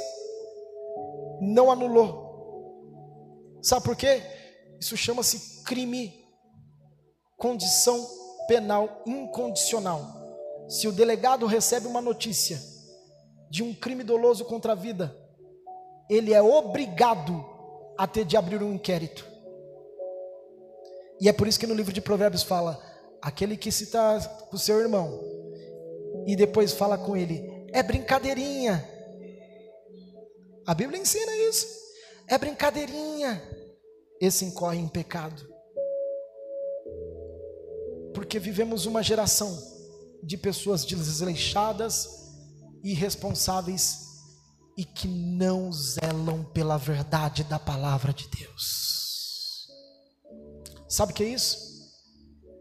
Não 1.44 1.70
anulou. 1.70 2.24
Sabe 3.62 3.84
por 3.84 3.96
quê? 3.96 4.22
Isso 4.80 4.96
chama-se 4.96 5.62
crime, 5.64 6.12
condição 7.36 8.06
penal 8.46 9.02
incondicional. 9.06 10.02
Se 10.68 10.88
o 10.88 10.92
delegado 10.92 11.46
recebe 11.46 11.86
uma 11.86 12.00
notícia 12.00 12.60
de 13.50 13.62
um 13.62 13.74
crime 13.74 14.02
doloso 14.02 14.44
contra 14.44 14.72
a 14.72 14.74
vida, 14.74 15.16
ele 16.08 16.32
é 16.32 16.42
obrigado 16.42 17.44
a 17.96 18.06
ter 18.06 18.24
de 18.24 18.36
abrir 18.36 18.62
um 18.62 18.74
inquérito. 18.74 19.26
E 21.20 21.28
é 21.28 21.32
por 21.32 21.46
isso 21.46 21.58
que 21.58 21.66
no 21.66 21.74
livro 21.74 21.92
de 21.92 22.00
Provérbios 22.00 22.42
fala: 22.42 22.80
aquele 23.22 23.56
que 23.56 23.70
cita 23.70 24.18
o 24.52 24.58
seu 24.58 24.80
irmão 24.80 25.20
e 26.26 26.34
depois 26.36 26.72
fala 26.72 26.98
com 26.98 27.16
ele, 27.16 27.66
é 27.72 27.82
brincadeirinha. 27.82 28.93
A 30.66 30.74
Bíblia 30.74 31.00
ensina 31.00 31.36
isso. 31.48 31.66
É 32.26 32.38
brincadeirinha. 32.38 33.42
Esse 34.20 34.44
incorre 34.44 34.78
em 34.78 34.88
pecado 34.88 35.54
porque 38.14 38.38
vivemos 38.38 38.86
uma 38.86 39.02
geração 39.02 39.60
de 40.22 40.38
pessoas 40.38 40.84
desleixadas, 40.84 42.08
irresponsáveis 42.82 44.04
e 44.78 44.84
que 44.84 45.08
não 45.08 45.70
zelam 45.72 46.44
pela 46.44 46.78
verdade 46.78 47.44
da 47.44 47.58
palavra 47.58 48.14
de 48.14 48.28
Deus. 48.28 49.68
Sabe 50.88 51.12
o 51.12 51.14
que 51.14 51.24
é 51.24 51.28
isso? 51.28 51.58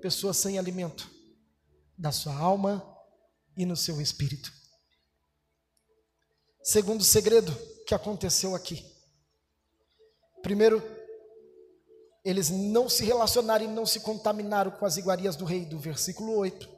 Pessoas 0.02 0.38
sem 0.38 0.58
alimento 0.58 1.10
da 1.98 2.12
sua 2.12 2.36
alma 2.36 2.84
e 3.56 3.66
no 3.66 3.78
seu 3.78 4.02
espírito. 4.02 4.52
Segundo 6.64 7.04
segredo 7.04 7.56
que 7.86 7.94
aconteceu 7.94 8.56
aqui. 8.56 8.86
Primeiro, 10.42 10.82
eles 12.24 12.50
não 12.50 12.88
se 12.88 13.04
relacionaram 13.04 13.66
e 13.66 13.68
não 13.68 13.86
se 13.86 14.00
contaminaram 14.00 14.72
com 14.72 14.86
as 14.86 14.98
iguarias 14.98 15.36
do 15.36 15.46
rei, 15.46 15.66
do 15.66 15.78
versículo 15.78 16.38
8. 16.38 16.70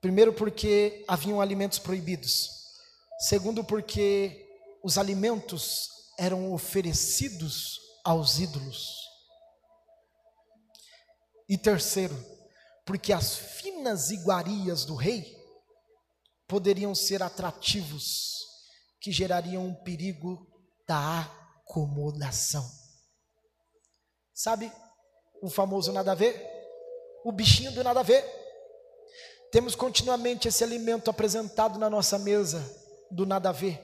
Primeiro, 0.00 0.32
porque 0.32 1.04
haviam 1.06 1.40
alimentos 1.40 1.78
proibidos. 1.78 2.48
Segundo, 3.18 3.62
porque 3.62 4.48
os 4.82 4.96
alimentos 4.96 5.90
eram 6.18 6.52
oferecidos 6.52 7.78
aos 8.04 8.38
ídolos. 8.38 9.00
E 11.48 11.58
terceiro, 11.58 12.16
porque 12.84 13.12
as 13.12 13.34
finas 13.36 14.10
iguarias 14.10 14.84
do 14.84 14.94
rei 14.94 15.36
poderiam 16.46 16.94
ser 16.94 17.22
atrativos, 17.22 18.49
que 19.00 19.10
gerariam 19.10 19.64
um 19.64 19.74
perigo 19.74 20.46
da 20.86 21.20
acomodação. 21.62 22.64
Sabe 24.34 24.70
o 25.42 25.48
famoso 25.48 25.92
nada 25.92 26.12
a 26.12 26.14
ver? 26.14 26.40
O 27.24 27.32
bichinho 27.32 27.72
do 27.72 27.84
nada 27.84 28.00
a 28.00 28.02
ver. 28.02 28.24
Temos 29.50 29.74
continuamente 29.74 30.48
esse 30.48 30.62
alimento 30.62 31.10
apresentado 31.10 31.78
na 31.78 31.90
nossa 31.90 32.18
mesa 32.18 32.62
do 33.10 33.26
nada 33.26 33.48
a 33.48 33.52
ver. 33.52 33.80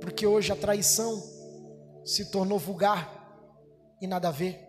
Porque 0.00 0.26
hoje 0.26 0.52
a 0.52 0.56
traição 0.56 1.20
se 2.04 2.30
tornou 2.30 2.58
vulgar 2.58 3.18
e 4.00 4.06
nada 4.06 4.28
a 4.28 4.32
ver. 4.32 4.66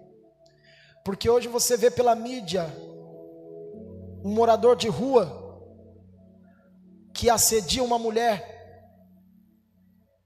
Porque 1.05 1.29
hoje 1.29 1.47
você 1.47 1.77
vê 1.77 1.89
pela 1.89 2.15
mídia 2.15 2.65
um 4.23 4.33
morador 4.33 4.75
de 4.75 4.87
rua 4.87 5.39
que 7.13 7.29
assedia 7.29 7.83
uma 7.83 7.97
mulher, 7.97 8.58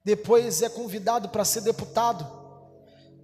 depois 0.03 0.61
é 0.61 0.69
convidado 0.69 1.29
para 1.29 1.45
ser 1.45 1.61
deputado 1.61 2.43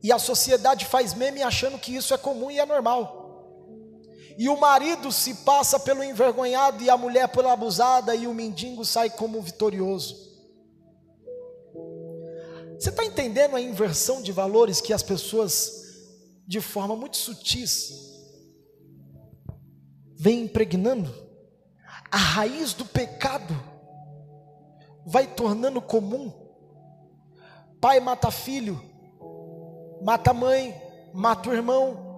e 0.02 0.12
a 0.12 0.20
sociedade 0.20 0.86
faz 0.86 1.14
meme 1.14 1.44
achando 1.44 1.78
que 1.78 1.94
isso 1.96 2.14
é 2.14 2.18
comum 2.18 2.50
e 2.50 2.60
é 2.60 2.66
normal. 2.66 3.18
E 4.38 4.48
o 4.48 4.58
marido 4.58 5.12
se 5.12 5.34
passa 5.34 5.78
pelo 5.78 6.02
envergonhado 6.02 6.82
e 6.82 6.90
a 6.90 6.96
mulher 6.96 7.28
pela 7.28 7.52
abusada 7.52 8.16
e 8.16 8.26
o 8.26 8.34
mendigo 8.34 8.86
sai 8.86 9.10
como 9.10 9.42
vitorioso. 9.42 10.30
Você 12.80 12.90
está 12.90 13.04
entendendo 13.04 13.58
a 13.58 13.62
inversão 13.62 14.22
de 14.22 14.32
valores 14.32 14.80
que 14.80 14.94
as 14.94 15.04
pessoas, 15.04 15.84
de 16.48 16.62
forma 16.62 16.96
muito 16.96 17.18
sutis, 17.18 17.92
vêm 20.18 20.44
impregnando? 20.44 21.14
A 22.10 22.18
raiz 22.18 22.74
do 22.74 22.86
pecado 22.86 23.54
vai 25.06 25.28
tornando 25.28 25.82
comum. 25.82 26.49
Pai 27.82 28.00
mata 28.00 28.30
filho, 28.30 28.82
mata 30.02 30.34
mãe, 30.34 30.76
mata 31.14 31.50
o 31.50 31.54
irmão, 31.54 32.10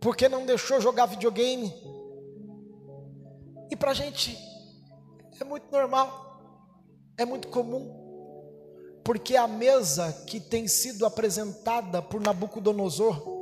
porque 0.00 0.28
não 0.28 0.46
deixou 0.46 0.80
jogar 0.80 1.06
videogame. 1.06 1.72
E 3.70 3.76
para 3.76 3.90
a 3.90 3.94
gente 3.94 4.38
é 5.40 5.44
muito 5.44 5.70
normal, 5.70 6.40
é 7.16 7.24
muito 7.24 7.48
comum, 7.48 7.94
porque 9.04 9.36
a 9.36 9.46
mesa 9.46 10.12
que 10.26 10.40
tem 10.40 10.66
sido 10.66 11.04
apresentada 11.04 12.00
por 12.00 12.20
Nabucodonosor, 12.20 13.36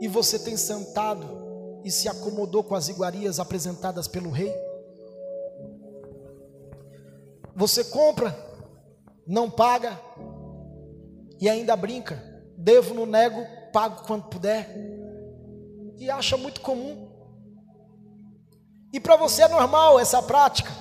e 0.00 0.06
você 0.06 0.38
tem 0.38 0.56
sentado 0.56 1.80
e 1.84 1.90
se 1.90 2.08
acomodou 2.08 2.62
com 2.62 2.74
as 2.74 2.88
iguarias 2.88 3.40
apresentadas 3.40 4.06
pelo 4.06 4.30
rei, 4.30 4.54
você 7.54 7.82
compra, 7.82 8.30
não 9.28 9.50
paga, 9.50 10.00
e 11.38 11.48
ainda 11.48 11.76
brinca: 11.76 12.16
devo, 12.56 12.94
não 12.94 13.04
nego, 13.04 13.44
pago 13.72 14.06
quando 14.06 14.24
puder, 14.24 14.74
e 15.98 16.10
acha 16.10 16.36
muito 16.38 16.62
comum. 16.62 17.06
E 18.90 18.98
para 18.98 19.16
você 19.16 19.42
é 19.42 19.48
normal 19.48 20.00
essa 20.00 20.22
prática, 20.22 20.72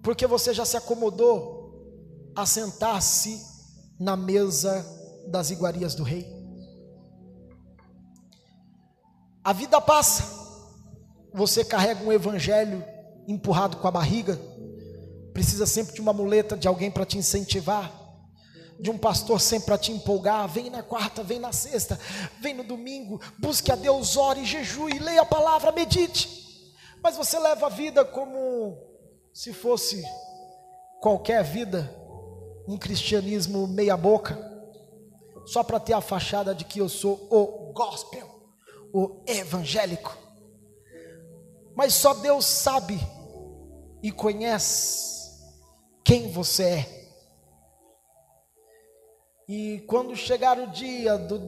porque 0.00 0.26
você 0.26 0.54
já 0.54 0.64
se 0.64 0.76
acomodou 0.76 1.66
a 2.36 2.46
sentar-se 2.46 3.44
na 3.98 4.16
mesa 4.16 4.84
das 5.26 5.50
iguarias 5.50 5.94
do 5.96 6.04
rei. 6.04 6.24
A 9.42 9.52
vida 9.52 9.80
passa, 9.80 10.24
você 11.32 11.64
carrega 11.64 12.04
um 12.04 12.12
evangelho 12.12 12.84
empurrado 13.26 13.78
com 13.78 13.88
a 13.88 13.90
barriga, 13.90 14.38
precisa 15.36 15.66
sempre 15.66 15.92
de 15.92 16.00
uma 16.00 16.14
muleta 16.14 16.56
de 16.56 16.66
alguém 16.66 16.90
para 16.90 17.04
te 17.04 17.18
incentivar 17.18 17.92
de 18.80 18.90
um 18.90 18.96
pastor 18.96 19.38
sempre 19.38 19.66
para 19.66 19.76
te 19.76 19.92
empolgar. 19.92 20.48
Vem 20.48 20.70
na 20.70 20.82
quarta, 20.82 21.22
vem 21.22 21.38
na 21.38 21.52
sexta, 21.52 22.00
vem 22.40 22.54
no 22.54 22.64
domingo, 22.64 23.20
busque 23.38 23.70
a 23.70 23.74
Deus, 23.74 24.16
ore, 24.16 24.46
jejue, 24.46 24.98
leia 24.98 25.20
a 25.20 25.26
palavra, 25.26 25.72
medite. 25.72 26.74
Mas 27.02 27.18
você 27.18 27.38
leva 27.38 27.66
a 27.66 27.68
vida 27.68 28.02
como 28.02 28.78
se 29.30 29.52
fosse 29.52 30.02
qualquer 31.02 31.44
vida, 31.44 31.94
um 32.66 32.78
cristianismo 32.78 33.66
meia-boca, 33.66 34.38
só 35.44 35.62
para 35.62 35.80
ter 35.80 35.92
a 35.92 36.00
fachada 36.00 36.54
de 36.54 36.64
que 36.64 36.80
eu 36.80 36.88
sou 36.88 37.28
o 37.30 37.72
gospel, 37.74 38.26
o 38.90 39.22
evangélico. 39.26 40.16
Mas 41.74 41.92
só 41.92 42.14
Deus 42.14 42.46
sabe 42.46 42.98
e 44.02 44.10
conhece 44.10 45.05
quem 46.06 46.30
você 46.30 46.62
é. 46.62 46.96
E 49.48 49.80
quando 49.88 50.14
chegar 50.14 50.56
o 50.56 50.68
dia 50.68 51.18
do, 51.18 51.38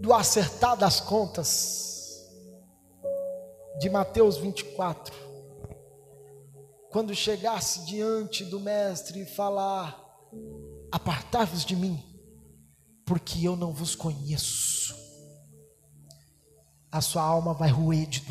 do 0.00 0.12
acertar 0.12 0.76
das 0.76 1.00
contas, 1.00 2.26
de 3.78 3.88
Mateus 3.88 4.36
24, 4.36 5.14
quando 6.90 7.14
chegasse 7.14 7.84
diante 7.86 8.44
do 8.44 8.58
Mestre 8.58 9.22
e 9.22 9.26
falar: 9.26 10.04
Apartai-vos 10.90 11.64
de 11.64 11.76
mim, 11.76 12.02
porque 13.04 13.46
eu 13.46 13.54
não 13.54 13.72
vos 13.72 13.94
conheço, 13.94 14.92
a 16.90 17.00
sua 17.00 17.22
alma 17.22 17.54
vai 17.54 17.70
ruir 17.70 18.08
de, 18.08 18.24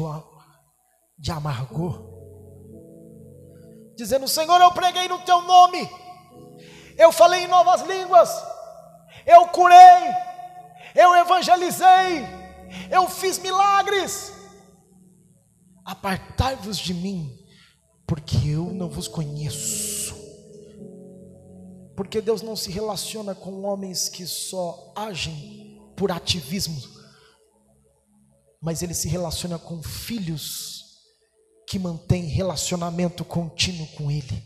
de 1.17 1.31
amargor, 1.31 2.14
dizendo: 3.95 4.27
Senhor, 4.27 4.59
eu 4.61 4.71
preguei 4.71 5.07
no 5.07 5.19
teu 5.19 5.41
nome 5.41 5.89
eu 6.97 7.11
falei 7.11 7.43
em 7.43 7.47
novas 7.47 7.81
línguas, 7.81 8.29
eu 9.25 9.47
curei, 9.47 9.77
eu 10.95 11.15
evangelizei, 11.15 12.25
eu 12.89 13.07
fiz 13.09 13.37
milagres. 13.37 14.33
Apartai-vos 15.83 16.77
de 16.77 16.93
mim, 16.93 17.37
porque 18.07 18.37
eu 18.47 18.71
não 18.71 18.89
vos 18.89 19.07
conheço. 19.07 20.15
Porque 21.95 22.21
Deus 22.21 22.41
não 22.41 22.55
se 22.55 22.71
relaciona 22.71 23.35
com 23.35 23.63
homens 23.63 24.09
que 24.09 24.25
só 24.25 24.93
agem 24.95 25.81
por 25.95 26.11
ativismo, 26.11 26.81
mas 28.61 28.81
Ele 28.81 28.93
se 28.93 29.07
relaciona 29.07 29.59
com 29.59 29.81
filhos 29.83 30.74
que 31.75 31.79
mantêm 31.79 32.23
relacionamento 32.23 33.25
contínuo 33.25 33.85
com 33.97 34.09
Ele. 34.09 34.41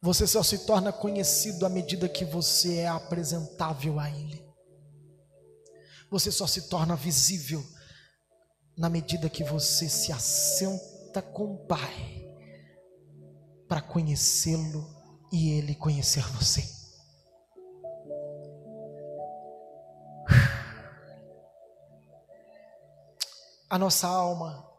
Você 0.00 0.24
só 0.24 0.40
se 0.40 0.64
torna 0.64 0.92
conhecido 0.92 1.66
à 1.66 1.68
medida 1.68 2.08
que 2.08 2.24
você 2.24 2.76
é 2.76 2.86
apresentável 2.86 3.98
a 3.98 4.08
Ele. 4.08 4.46
Você 6.08 6.30
só 6.30 6.46
se 6.46 6.68
torna 6.68 6.94
visível 6.94 7.66
na 8.78 8.88
medida 8.88 9.28
que 9.28 9.42
você 9.42 9.88
se 9.88 10.12
assenta 10.12 11.20
com 11.20 11.54
o 11.54 11.66
Pai 11.66 12.24
para 13.66 13.82
conhecê-lo 13.82 14.88
e 15.32 15.50
Ele 15.50 15.74
conhecer 15.74 16.22
você. 16.28 16.62
A 23.68 23.76
nossa 23.76 24.06
alma, 24.06 24.75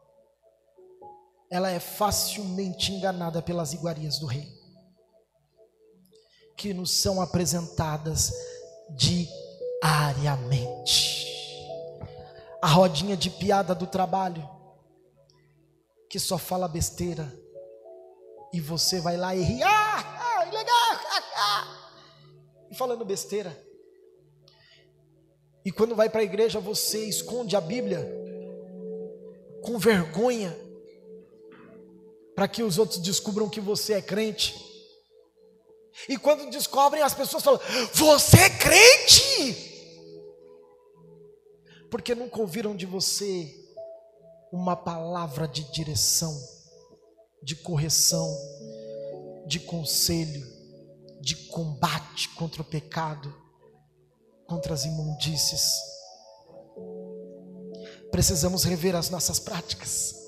ela 1.50 1.72
é 1.72 1.80
facilmente 1.80 2.92
enganada 2.92 3.42
pelas 3.42 3.74
iguarias 3.74 4.20
do 4.20 4.26
Rei, 4.26 4.48
que 6.56 6.74
nos 6.74 7.00
são 7.02 7.22
apresentadas 7.22 8.32
diariamente. 9.82 11.26
A 12.62 12.68
rodinha 12.68 13.16
de 13.16 13.30
piada 13.30 13.74
do 13.74 13.88
trabalho, 13.88 14.50
que 16.10 16.20
só 16.20 16.38
fala 16.38 16.68
besteira, 16.68 17.32
e 18.54 18.60
você 18.60 19.00
vai 19.00 19.16
lá 19.18 19.36
e 19.36 19.42
ri, 19.42 19.62
ah, 19.64 20.44
legal, 20.52 20.78
e 22.70 22.76
falando 22.76 23.06
besteira. 23.06 23.56
E 25.64 25.72
quando 25.72 25.96
vai 25.96 26.10
para 26.10 26.22
a 26.22 26.24
igreja, 26.24 26.60
você 26.60 27.08
esconde 27.08 27.56
a 27.56 27.62
Bíblia 27.62 28.10
com 29.64 29.78
vergonha, 29.78 30.56
para 32.38 32.48
que 32.48 32.62
os 32.62 32.78
outros 32.78 33.00
descubram 33.00 33.50
que 33.50 33.60
você 33.60 33.94
é 33.94 34.02
crente. 34.02 34.56
E 36.08 36.16
quando 36.20 36.52
descobrem, 36.52 37.02
as 37.02 37.16
pessoas 37.16 37.42
falam: 37.42 37.60
Você 37.96 38.38
é 38.38 38.50
crente? 38.52 39.56
Porque 41.90 42.14
nunca 42.14 42.40
ouviram 42.40 42.76
de 42.76 42.86
você 42.86 43.52
uma 44.52 44.76
palavra 44.76 45.48
de 45.48 45.64
direção, 45.72 46.40
de 47.42 47.56
correção, 47.56 48.30
de 49.48 49.60
conselho, 49.60 50.46
de 51.20 51.36
combate 51.48 52.30
contra 52.36 52.62
o 52.62 52.66
pecado, 52.66 53.34
contra 54.46 54.76
as 54.76 54.86
imundícies. 54.86 55.72
Precisamos 58.12 58.64
rever 58.64 58.96
as 58.96 59.10
nossas 59.10 59.40
práticas, 59.40 60.27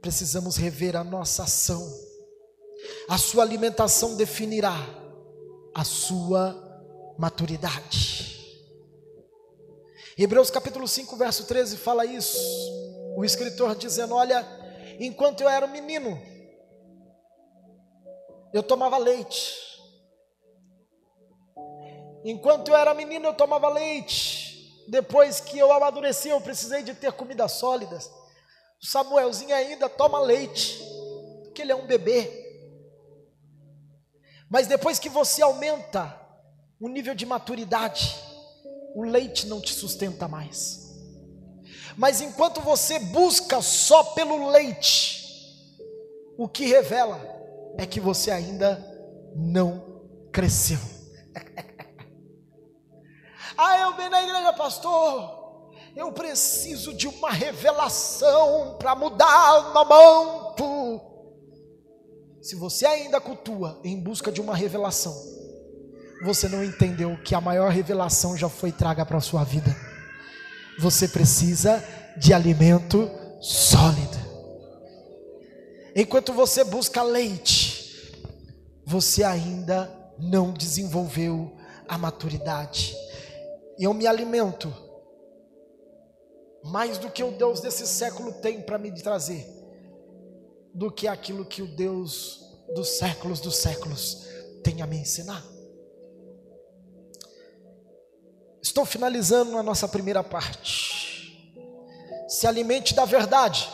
precisamos 0.00 0.56
rever 0.56 0.96
a 0.96 1.04
nossa 1.04 1.44
ação. 1.44 1.86
A 3.08 3.18
sua 3.18 3.42
alimentação 3.42 4.16
definirá 4.16 4.74
a 5.74 5.84
sua 5.84 6.56
maturidade. 7.18 8.30
Hebreus 10.16 10.50
capítulo 10.50 10.86
5, 10.86 11.16
verso 11.16 11.44
13 11.46 11.76
fala 11.76 12.04
isso. 12.04 12.38
O 13.16 13.24
escritor 13.24 13.74
dizendo: 13.74 14.14
Olha, 14.14 14.46
enquanto 14.98 15.42
eu 15.42 15.48
era 15.48 15.66
um 15.66 15.70
menino, 15.70 16.20
eu 18.52 18.62
tomava 18.62 18.98
leite. 18.98 19.54
Enquanto 22.24 22.68
eu 22.68 22.76
era 22.76 22.92
menino, 22.92 23.26
eu 23.26 23.34
tomava 23.34 23.68
leite. 23.68 24.84
Depois 24.88 25.40
que 25.40 25.58
eu 25.58 25.72
amadureci, 25.72 26.28
eu 26.28 26.40
precisei 26.40 26.82
de 26.82 26.94
ter 26.94 27.12
comidas 27.12 27.52
sólidas. 27.52 28.10
O 28.82 28.86
Samuelzinho 28.86 29.54
ainda 29.54 29.88
toma 29.88 30.20
leite, 30.20 30.82
porque 31.44 31.60
ele 31.60 31.72
é 31.72 31.76
um 31.76 31.86
bebê. 31.86 32.38
Mas 34.48 34.66
depois 34.66 34.98
que 34.98 35.08
você 35.08 35.42
aumenta 35.42 36.18
o 36.80 36.88
nível 36.88 37.14
de 37.14 37.26
maturidade, 37.26 38.16
o 38.94 39.04
leite 39.04 39.46
não 39.46 39.60
te 39.60 39.74
sustenta 39.74 40.26
mais. 40.26 40.98
Mas 41.96 42.22
enquanto 42.22 42.62
você 42.62 42.98
busca 42.98 43.60
só 43.60 44.02
pelo 44.02 44.48
leite, 44.48 45.20
o 46.38 46.48
que 46.48 46.64
revela 46.64 47.20
é 47.76 47.84
que 47.84 48.00
você 48.00 48.30
ainda 48.30 48.82
não 49.36 50.00
cresceu. 50.32 50.78
ah, 53.58 53.78
eu 53.78 53.94
venho 53.94 54.10
na 54.10 54.22
igreja, 54.22 54.52
pastor. 54.54 55.39
Eu 55.96 56.12
preciso 56.12 56.94
de 56.94 57.08
uma 57.08 57.30
revelação 57.30 58.76
para 58.78 58.94
mudar 58.94 59.58
o 59.58 59.74
momento. 59.74 61.00
Se 62.40 62.54
você 62.54 62.86
ainda 62.86 63.20
cultua 63.20 63.80
em 63.84 63.98
busca 63.98 64.30
de 64.30 64.40
uma 64.40 64.54
revelação, 64.54 65.14
você 66.24 66.48
não 66.48 66.62
entendeu 66.64 67.18
que 67.24 67.34
a 67.34 67.40
maior 67.40 67.70
revelação 67.70 68.36
já 68.36 68.48
foi 68.48 68.70
traga 68.70 69.04
para 69.04 69.18
a 69.18 69.22
sua 69.22 69.42
vida. 69.42 69.74
Você 70.78 71.08
precisa 71.08 71.84
de 72.16 72.32
alimento 72.32 73.10
sólido. 73.40 74.18
Enquanto 75.94 76.32
você 76.32 76.62
busca 76.62 77.02
leite, 77.02 78.14
você 78.86 79.24
ainda 79.24 79.90
não 80.18 80.52
desenvolveu 80.52 81.56
a 81.88 81.98
maturidade. 81.98 82.94
Eu 83.78 83.92
me 83.92 84.06
alimento 84.06 84.72
mais 86.64 86.98
do 86.98 87.10
que 87.10 87.22
o 87.22 87.30
Deus 87.32 87.60
desse 87.60 87.86
século 87.86 88.32
tem 88.34 88.60
para 88.60 88.78
me 88.78 88.92
trazer, 88.92 89.46
do 90.74 90.90
que 90.90 91.08
aquilo 91.08 91.44
que 91.44 91.62
o 91.62 91.66
Deus 91.66 92.40
dos 92.74 92.98
séculos 92.98 93.40
dos 93.40 93.56
séculos 93.56 94.26
tem 94.62 94.82
a 94.82 94.86
me 94.86 94.98
ensinar. 94.98 95.44
Estou 98.62 98.84
finalizando 98.84 99.56
a 99.56 99.62
nossa 99.62 99.88
primeira 99.88 100.22
parte. 100.22 101.00
Se 102.28 102.46
alimente 102.46 102.94
da 102.94 103.04
verdade 103.04 103.68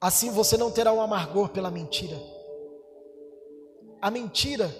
Assim 0.00 0.30
você 0.30 0.56
não 0.56 0.70
terá 0.70 0.92
um 0.92 1.00
amargor 1.00 1.48
pela 1.48 1.70
mentira. 1.70 2.16
A 4.00 4.10
mentira, 4.10 4.72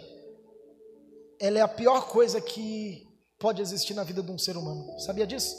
ela 1.40 1.58
é 1.58 1.60
a 1.60 1.68
pior 1.68 2.08
coisa 2.08 2.40
que 2.40 3.08
pode 3.36 3.60
existir 3.60 3.94
na 3.94 4.04
vida 4.04 4.22
de 4.22 4.30
um 4.30 4.38
ser 4.38 4.56
humano. 4.56 4.98
Sabia 5.00 5.26
disso? 5.26 5.56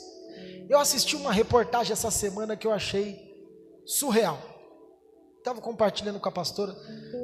Eu 0.69 0.79
assisti 0.79 1.15
uma 1.15 1.31
reportagem 1.31 1.93
essa 1.93 2.11
semana 2.11 2.55
que 2.55 2.67
eu 2.67 2.71
achei 2.71 3.17
surreal. 3.85 4.37
Estava 5.37 5.61
compartilhando 5.61 6.19
com 6.19 6.29
a 6.29 6.31
pastora. 6.31 6.75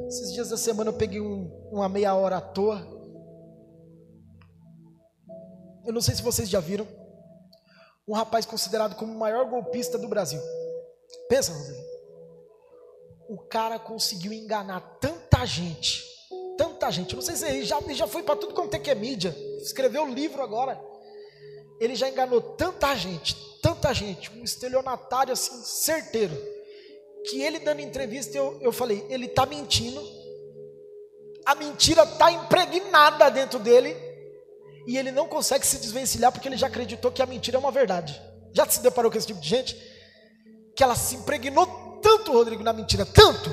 Esses 0.08 0.34
dias 0.34 0.50
da 0.50 0.58
semana 0.58 0.90
eu 0.90 0.98
peguei 0.98 1.22
um, 1.22 1.50
uma 1.72 1.90
meia 1.90 2.16
hora 2.16 2.38
à 2.38 2.42
toa. 2.42 2.82
Eu 5.86 5.94
não 5.94 6.02
sei 6.02 6.16
se 6.16 6.22
vocês 6.22 6.50
já 6.50 6.60
viram. 6.60 6.88
Um 8.08 8.14
rapaz 8.14 8.46
considerado 8.46 8.96
como 8.96 9.14
o 9.14 9.18
maior 9.18 9.50
golpista 9.50 9.98
do 9.98 10.08
Brasil. 10.08 10.40
Pensa, 11.28 11.54
Rodrigo 11.54 11.96
o 13.28 13.38
cara 13.38 13.80
conseguiu 13.80 14.32
enganar 14.32 14.82
tanta 15.00 15.46
gente, 15.46 16.04
tanta 16.58 16.92
gente. 16.92 17.16
Não 17.16 17.22
sei 17.22 17.36
se 17.36 17.46
ele 17.48 17.66
já, 17.66 17.80
ele 17.80 17.96
já 17.96 18.08
foi 18.08 18.24
para 18.24 18.36
tudo 18.36 18.54
quanto 18.54 18.74
é 18.76 18.80
que 18.80 18.90
é 18.90 18.96
mídia, 18.96 19.36
escreveu 19.60 20.06
livro 20.06 20.42
agora. 20.42 20.80
Ele 21.80 21.96
já 21.96 22.10
enganou 22.10 22.42
tanta 22.42 22.96
gente, 22.96 23.36
tanta 23.62 23.94
gente, 23.94 24.32
um 24.32 24.44
estelionatário 24.44 25.34
assim, 25.34 25.62
certeiro, 25.64 26.36
que 27.30 27.42
ele 27.42 27.60
dando 27.60 27.82
entrevista, 27.82 28.38
eu, 28.38 28.58
eu 28.62 28.72
falei, 28.72 29.06
ele 29.10 29.26
está 29.26 29.46
mentindo, 29.46 30.02
a 31.46 31.56
mentira 31.56 32.04
está 32.04 32.32
impregnada 32.32 33.30
dentro 33.30 33.60
dele, 33.60 33.96
e 34.88 34.98
ele 34.98 35.12
não 35.12 35.28
consegue 35.28 35.66
se 35.66 35.78
desvencilhar 35.78 36.32
porque 36.32 36.48
ele 36.48 36.58
já 36.58 36.68
acreditou 36.68 37.12
que 37.12 37.22
a 37.22 37.26
mentira 37.26 37.58
é 37.58 37.60
uma 37.60 37.72
verdade. 37.72 38.22
Já 38.54 38.66
se 38.68 38.82
deparou 38.82 39.12
com 39.12 39.18
esse 39.18 39.28
tipo 39.28 39.40
de 39.42 39.50
gente? 39.50 39.76
Que 40.76 40.84
ela 40.84 40.96
se 40.96 41.16
impregnou 41.16 42.00
tanto, 42.02 42.32
Rodrigo, 42.32 42.64
na 42.64 42.72
mentira, 42.72 43.06
tanto, 43.06 43.50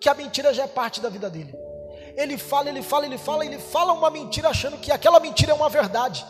que 0.00 0.08
a 0.08 0.14
mentira 0.14 0.54
já 0.54 0.64
é 0.64 0.66
parte 0.66 1.00
da 1.00 1.10
vida 1.10 1.28
dele. 1.28 1.54
Ele 2.16 2.38
fala, 2.38 2.68
ele 2.68 2.82
fala, 2.82 3.04
ele 3.04 3.18
fala, 3.18 3.44
ele 3.44 3.58
fala 3.58 3.92
uma 3.92 4.10
mentira 4.10 4.48
achando 4.48 4.78
que 4.78 4.90
aquela 4.90 5.20
mentira 5.20 5.52
é 5.52 5.54
uma 5.54 5.68
verdade. 5.68 6.24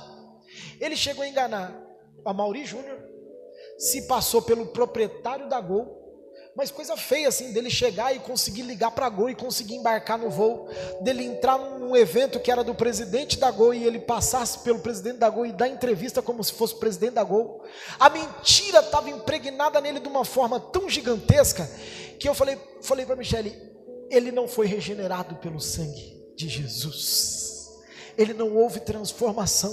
Ele 0.80 0.96
chegou 0.96 1.24
a 1.24 1.28
enganar 1.28 1.78
a 2.24 2.32
Mauri 2.32 2.64
Júnior, 2.64 2.98
se 3.78 4.02
passou 4.02 4.42
pelo 4.42 4.66
proprietário 4.66 5.48
da 5.48 5.60
Gol, 5.60 6.00
Mas 6.56 6.70
coisa 6.70 6.96
feia 6.96 7.28
assim, 7.28 7.52
dele 7.52 7.70
chegar 7.70 8.14
e 8.14 8.18
conseguir 8.18 8.62
ligar 8.62 8.90
para 8.90 9.06
a 9.06 9.08
Gol 9.08 9.30
e 9.30 9.34
conseguir 9.34 9.76
embarcar 9.76 10.18
no 10.18 10.28
voo, 10.28 10.68
dele 11.00 11.24
entrar 11.24 11.56
num 11.58 11.96
evento 11.96 12.40
que 12.40 12.50
era 12.50 12.64
do 12.64 12.74
presidente 12.74 13.38
da 13.38 13.50
Gol 13.50 13.72
e 13.72 13.86
ele 13.86 14.00
passasse 14.00 14.58
pelo 14.58 14.80
presidente 14.80 15.18
da 15.18 15.30
Gol 15.30 15.46
e 15.46 15.52
dar 15.52 15.68
entrevista 15.68 16.20
como 16.20 16.42
se 16.42 16.52
fosse 16.52 16.74
presidente 16.74 17.14
da 17.14 17.24
Gol. 17.24 17.64
A 17.98 18.10
mentira 18.10 18.80
estava 18.80 19.08
impregnada 19.08 19.80
nele 19.80 20.00
de 20.00 20.08
uma 20.08 20.24
forma 20.24 20.58
tão 20.58 20.88
gigantesca 20.88 21.70
que 22.18 22.28
eu 22.28 22.34
falei, 22.34 22.58
falei 22.82 23.06
para 23.06 23.16
Michele, 23.16 23.56
ele 24.10 24.32
não 24.32 24.48
foi 24.48 24.66
regenerado 24.66 25.36
pelo 25.36 25.60
sangue 25.60 26.20
de 26.36 26.48
Jesus. 26.48 27.70
Ele 28.18 28.34
não 28.34 28.56
houve 28.56 28.80
transformação. 28.80 29.72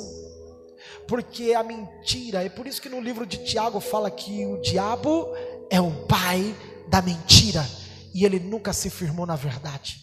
Porque 1.07 1.53
a 1.53 1.63
mentira, 1.63 2.43
é 2.43 2.49
por 2.49 2.67
isso 2.67 2.81
que 2.81 2.89
no 2.89 2.99
livro 2.99 3.25
de 3.25 3.37
Tiago 3.37 3.79
fala 3.79 4.11
que 4.11 4.45
o 4.45 4.61
diabo 4.61 5.33
é 5.69 5.79
o 5.79 6.05
pai 6.05 6.55
da 6.89 7.01
mentira 7.01 7.65
e 8.13 8.25
ele 8.25 8.39
nunca 8.39 8.73
se 8.73 8.89
firmou 8.89 9.25
na 9.25 9.35
verdade. 9.35 10.01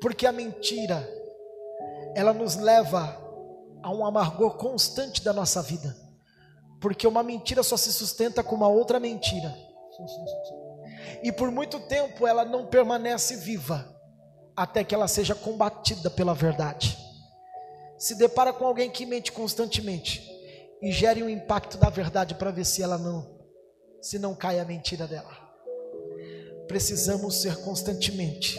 Porque 0.00 0.26
a 0.26 0.32
mentira, 0.32 1.06
ela 2.14 2.32
nos 2.32 2.56
leva 2.56 3.20
a 3.82 3.90
um 3.90 4.04
amargor 4.04 4.56
constante 4.56 5.22
da 5.22 5.32
nossa 5.32 5.62
vida. 5.62 5.96
Porque 6.80 7.06
uma 7.06 7.22
mentira 7.22 7.62
só 7.62 7.76
se 7.76 7.92
sustenta 7.92 8.42
com 8.42 8.54
uma 8.54 8.68
outra 8.68 8.98
mentira. 9.00 9.54
E 11.22 11.32
por 11.32 11.50
muito 11.50 11.80
tempo 11.80 12.26
ela 12.26 12.44
não 12.44 12.66
permanece 12.66 13.36
viva, 13.36 13.94
até 14.56 14.84
que 14.84 14.94
ela 14.94 15.08
seja 15.08 15.34
combatida 15.34 16.08
pela 16.08 16.34
verdade. 16.34 16.96
Se 17.98 18.14
depara 18.14 18.52
com 18.52 18.64
alguém 18.64 18.88
que 18.88 19.04
mente 19.04 19.32
constantemente 19.32 20.22
e 20.80 20.92
gere 20.92 21.22
um 21.22 21.28
impacto 21.28 21.76
da 21.76 21.90
verdade 21.90 22.36
para 22.36 22.52
ver 22.52 22.64
se 22.64 22.82
ela 22.82 22.96
não 22.96 23.36
se 24.00 24.16
não 24.16 24.32
cai 24.32 24.60
a 24.60 24.64
mentira 24.64 25.08
dela. 25.08 25.36
Precisamos 26.68 27.42
ser 27.42 27.56
constantemente 27.64 28.56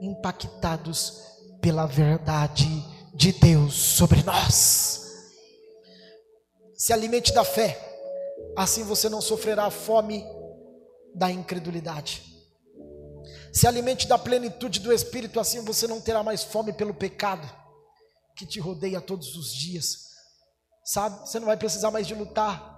impactados 0.00 1.22
pela 1.60 1.86
verdade 1.86 2.66
de 3.14 3.30
Deus 3.32 3.74
sobre 3.74 4.24
nós. 4.24 5.04
Se 6.74 6.92
alimente 6.92 7.32
da 7.32 7.44
fé, 7.44 7.78
assim 8.56 8.82
você 8.82 9.08
não 9.08 9.20
sofrerá 9.20 9.66
a 9.66 9.70
fome 9.70 10.26
da 11.14 11.30
incredulidade. 11.30 12.24
Se 13.52 13.68
alimente 13.68 14.08
da 14.08 14.18
plenitude 14.18 14.80
do 14.80 14.92
Espírito, 14.92 15.38
assim 15.38 15.64
você 15.64 15.86
não 15.86 16.00
terá 16.00 16.24
mais 16.24 16.42
fome 16.42 16.72
pelo 16.72 16.92
pecado 16.92 17.48
que 18.36 18.46
te 18.46 18.60
rodeia 18.60 19.00
todos 19.00 19.34
os 19.34 19.52
dias. 19.52 20.10
Sabe? 20.84 21.26
Você 21.26 21.40
não 21.40 21.46
vai 21.46 21.56
precisar 21.56 21.90
mais 21.90 22.06
de 22.06 22.14
lutar 22.14 22.76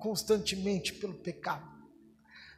constantemente 0.00 0.94
pelo 0.94 1.14
pecado. 1.14 1.70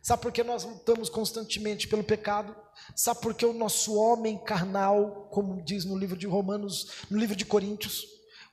Sabe 0.03 0.23
por 0.23 0.33
que 0.33 0.45
nós 0.45 0.65
lutamos 0.65 1.09
constantemente 1.09 1.89
pelo 1.89 2.05
pecado? 2.05 2.55
Sabe 2.95 3.21
por 3.21 3.33
que 3.33 3.47
o 3.47 3.55
nosso 3.55 3.95
homem 3.97 4.37
carnal, 4.37 5.29
como 5.31 5.63
diz 5.63 5.87
no 5.87 5.97
livro 5.97 6.17
de 6.17 6.27
Romanos, 6.27 7.05
no 7.11 7.19
livro 7.19 7.35
de 7.35 7.47
Coríntios, 7.47 8.05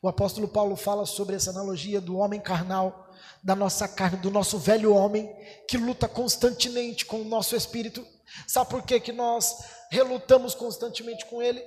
o 0.02 0.08
apóstolo 0.08 0.48
Paulo 0.48 0.76
fala 0.76 1.06
sobre 1.06 1.36
essa 1.36 1.52
analogia 1.52 2.00
do 2.00 2.18
homem 2.18 2.40
carnal, 2.40 3.14
da 3.44 3.56
nossa 3.56 3.88
carne, 3.88 4.18
do 4.18 4.32
nosso 4.32 4.58
velho 4.58 4.96
homem, 4.96 5.30
que 5.68 5.78
luta 5.78 6.08
constantemente 6.08 7.06
com 7.06 7.22
o 7.22 7.26
nosso 7.26 7.56
espírito. 7.56 8.06
Sabe 8.48 8.70
por 8.70 8.84
que, 8.84 9.00
que 9.00 9.12
nós 9.12 9.58
relutamos 9.90 10.56
constantemente 10.56 11.26
com 11.26 11.42
ele? 11.42 11.62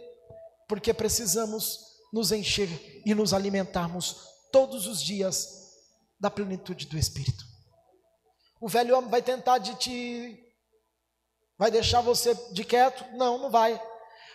Porque 0.66 0.95
precisamos 0.95 1.93
nos 2.15 2.31
encher 2.31 3.03
e 3.05 3.12
nos 3.12 3.35
alimentarmos 3.35 4.29
todos 4.53 4.87
os 4.87 5.03
dias 5.03 5.49
da 6.19 6.31
plenitude 6.31 6.87
do 6.87 6.97
Espírito. 6.97 7.45
O 8.61 8.69
velho 8.69 8.97
homem 8.97 9.11
vai 9.11 9.21
tentar 9.21 9.59
de 9.59 9.75
te. 9.75 10.39
Vai 11.59 11.73
deixar 11.73 12.03
você 12.03 12.33
de 12.53 12.62
quieto? 12.62 13.05
Não, 13.17 13.37
não 13.37 13.51
vai. 13.51 13.83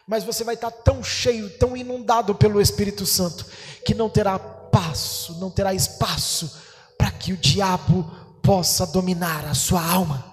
Mas 0.05 0.25
você 0.25 0.43
vai 0.43 0.55
estar 0.55 0.71
tão 0.71 1.01
cheio, 1.01 1.57
tão 1.57 1.77
inundado 1.77 2.35
pelo 2.35 2.59
Espírito 2.59 3.05
Santo, 3.05 3.45
que 3.85 3.95
não 3.95 4.09
terá 4.09 4.37
passo, 4.37 5.39
não 5.39 5.49
terá 5.49 5.73
espaço 5.73 6.61
para 6.97 7.11
que 7.11 7.31
o 7.31 7.37
diabo 7.37 8.03
possa 8.43 8.85
dominar 8.85 9.45
a 9.45 9.53
sua 9.53 9.81
alma. 9.81 10.25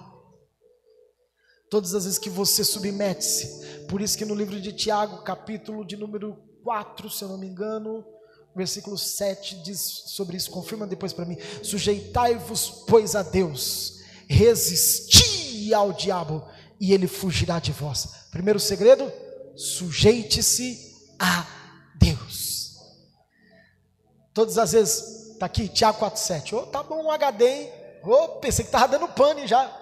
Todas 1.69 1.95
as 1.95 2.03
vezes 2.03 2.19
que 2.19 2.29
você 2.29 2.65
submete-se, 2.65 3.85
por 3.87 4.01
isso 4.01 4.17
que 4.17 4.25
no 4.25 4.35
livro 4.35 4.59
de 4.59 4.73
Tiago, 4.73 5.23
capítulo 5.23 5.85
de 5.85 5.95
número 5.95 6.46
4, 6.67 7.09
se 7.09 7.23
eu 7.23 7.29
não 7.29 7.37
me 7.37 7.47
engano, 7.47 8.05
versículo 8.53 8.97
7 8.97 9.63
diz 9.63 9.79
sobre 10.07 10.35
isso, 10.35 10.51
confirma 10.51 10.85
depois 10.85 11.13
para 11.13 11.23
mim: 11.23 11.37
sujeitai-vos, 11.63 12.83
pois, 12.85 13.15
a 13.15 13.23
Deus, 13.23 14.01
resisti 14.27 15.73
ao 15.73 15.93
diabo, 15.93 16.45
e 16.77 16.93
ele 16.93 17.07
fugirá 17.07 17.57
de 17.57 17.71
vós. 17.71 18.27
Primeiro 18.31 18.59
segredo: 18.59 19.09
sujeite-se 19.55 20.93
a 21.17 21.47
Deus. 21.95 22.75
Todas 24.33 24.57
as 24.57 24.73
vezes, 24.73 25.31
está 25.31 25.45
aqui, 25.45 25.69
Tiago 25.69 25.99
4,7. 25.99 26.51
Ô, 26.51 26.57
oh, 26.57 26.65
tá 26.67 26.83
bom 26.83 27.01
um 27.01 27.11
HD, 27.11 27.47
hein? 27.47 27.71
Oh, 28.03 28.27
pensei 28.39 28.65
que 28.65 28.67
estava 28.67 28.89
dando 28.89 29.07
pane 29.07 29.47
já. 29.47 29.73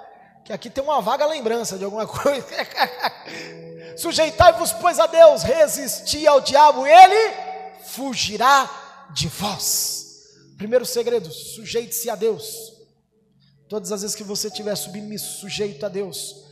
Que 0.45 0.53
aqui 0.53 0.69
tem 0.69 0.83
uma 0.83 1.01
vaga 1.01 1.25
lembrança 1.25 1.79
de 1.79 1.83
alguma 1.83 2.05
coisa. 2.05 2.45
Sujeitai-vos, 3.95 4.73
pois, 4.73 4.99
a 4.99 5.07
Deus, 5.07 5.43
resisti 5.43 6.27
ao 6.27 6.41
diabo, 6.41 6.85
ele 6.85 7.33
fugirá 7.83 8.69
de 9.13 9.27
vós. 9.27 10.05
Primeiro 10.57 10.85
segredo: 10.85 11.31
sujeite-se 11.31 12.09
a 12.09 12.15
Deus. 12.15 12.73
Todas 13.67 13.91
as 13.91 14.01
vezes 14.01 14.15
que 14.15 14.23
você 14.23 14.47
estiver 14.47 14.75
submisso, 14.75 15.39
sujeito 15.39 15.85
a 15.85 15.89
Deus, 15.89 16.45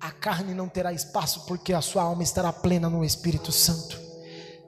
a 0.00 0.10
carne 0.10 0.54
não 0.54 0.68
terá 0.68 0.92
espaço, 0.92 1.46
porque 1.46 1.72
a 1.72 1.80
sua 1.80 2.02
alma 2.02 2.22
estará 2.22 2.52
plena 2.52 2.90
no 2.90 3.04
Espírito 3.04 3.52
Santo. 3.52 3.98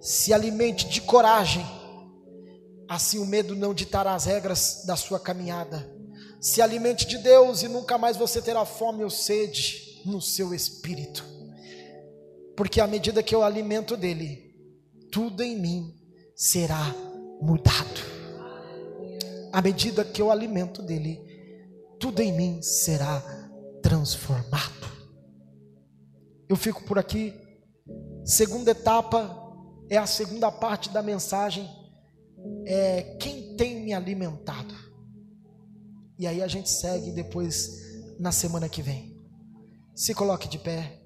Se 0.01 0.33
alimente 0.33 0.89
de 0.89 1.01
coragem, 1.01 1.67
assim 2.89 3.19
o 3.19 3.27
medo 3.27 3.57
não 3.57 3.75
ditará 3.75 4.15
as 4.15 4.25
regras 4.25 4.85
da 4.87 4.97
sua 4.97 5.19
caminhada. 5.19 5.91
Se 6.41 6.63
alimente 6.63 7.07
de 7.07 7.19
Deus 7.19 7.63
e 7.63 7.69
nunca 7.69 7.99
mais 7.99 8.17
você 8.17 8.41
terá 8.41 8.65
fome 8.65 9.03
ou 9.03 9.11
sede 9.11 10.01
no 10.05 10.23
seu 10.23 10.55
espírito, 10.55 11.25
porque 12.59 12.81
à 12.81 12.89
medida 12.89 13.23
que 13.23 13.33
eu 13.33 13.45
alimento 13.45 13.97
dele, 13.97 14.53
tudo 15.13 15.45
em 15.45 15.57
mim 15.57 15.95
será 16.35 16.93
mudado. 17.41 18.01
À 19.53 19.63
medida 19.63 20.05
que 20.05 20.21
eu 20.21 20.29
alimento 20.29 20.83
dele, 20.83 21.21
tudo 22.01 22.21
em 22.21 22.33
mim 22.33 22.61
será 22.61 23.23
transformado. 23.81 24.89
Eu 26.49 26.57
fico 26.57 26.83
por 26.83 26.99
aqui. 26.99 27.33
Segunda 28.25 28.73
etapa 28.73 29.55
é 29.89 29.97
a 29.97 30.05
segunda 30.05 30.51
parte 30.51 30.91
da 30.91 31.01
mensagem. 31.01 31.71
É 32.67 33.17
quem 33.21 33.55
tem 33.55 33.85
me 33.85 33.95
alimentado. 33.95 34.75
E 36.19 36.27
aí 36.27 36.43
a 36.43 36.49
gente 36.49 36.69
segue 36.69 37.13
depois 37.13 37.71
na 38.19 38.33
semana 38.33 38.69
que 38.69 38.83
vem. 38.83 39.17
Se 39.95 40.13
coloque 40.13 40.49
de 40.49 40.59
pé. 40.59 40.98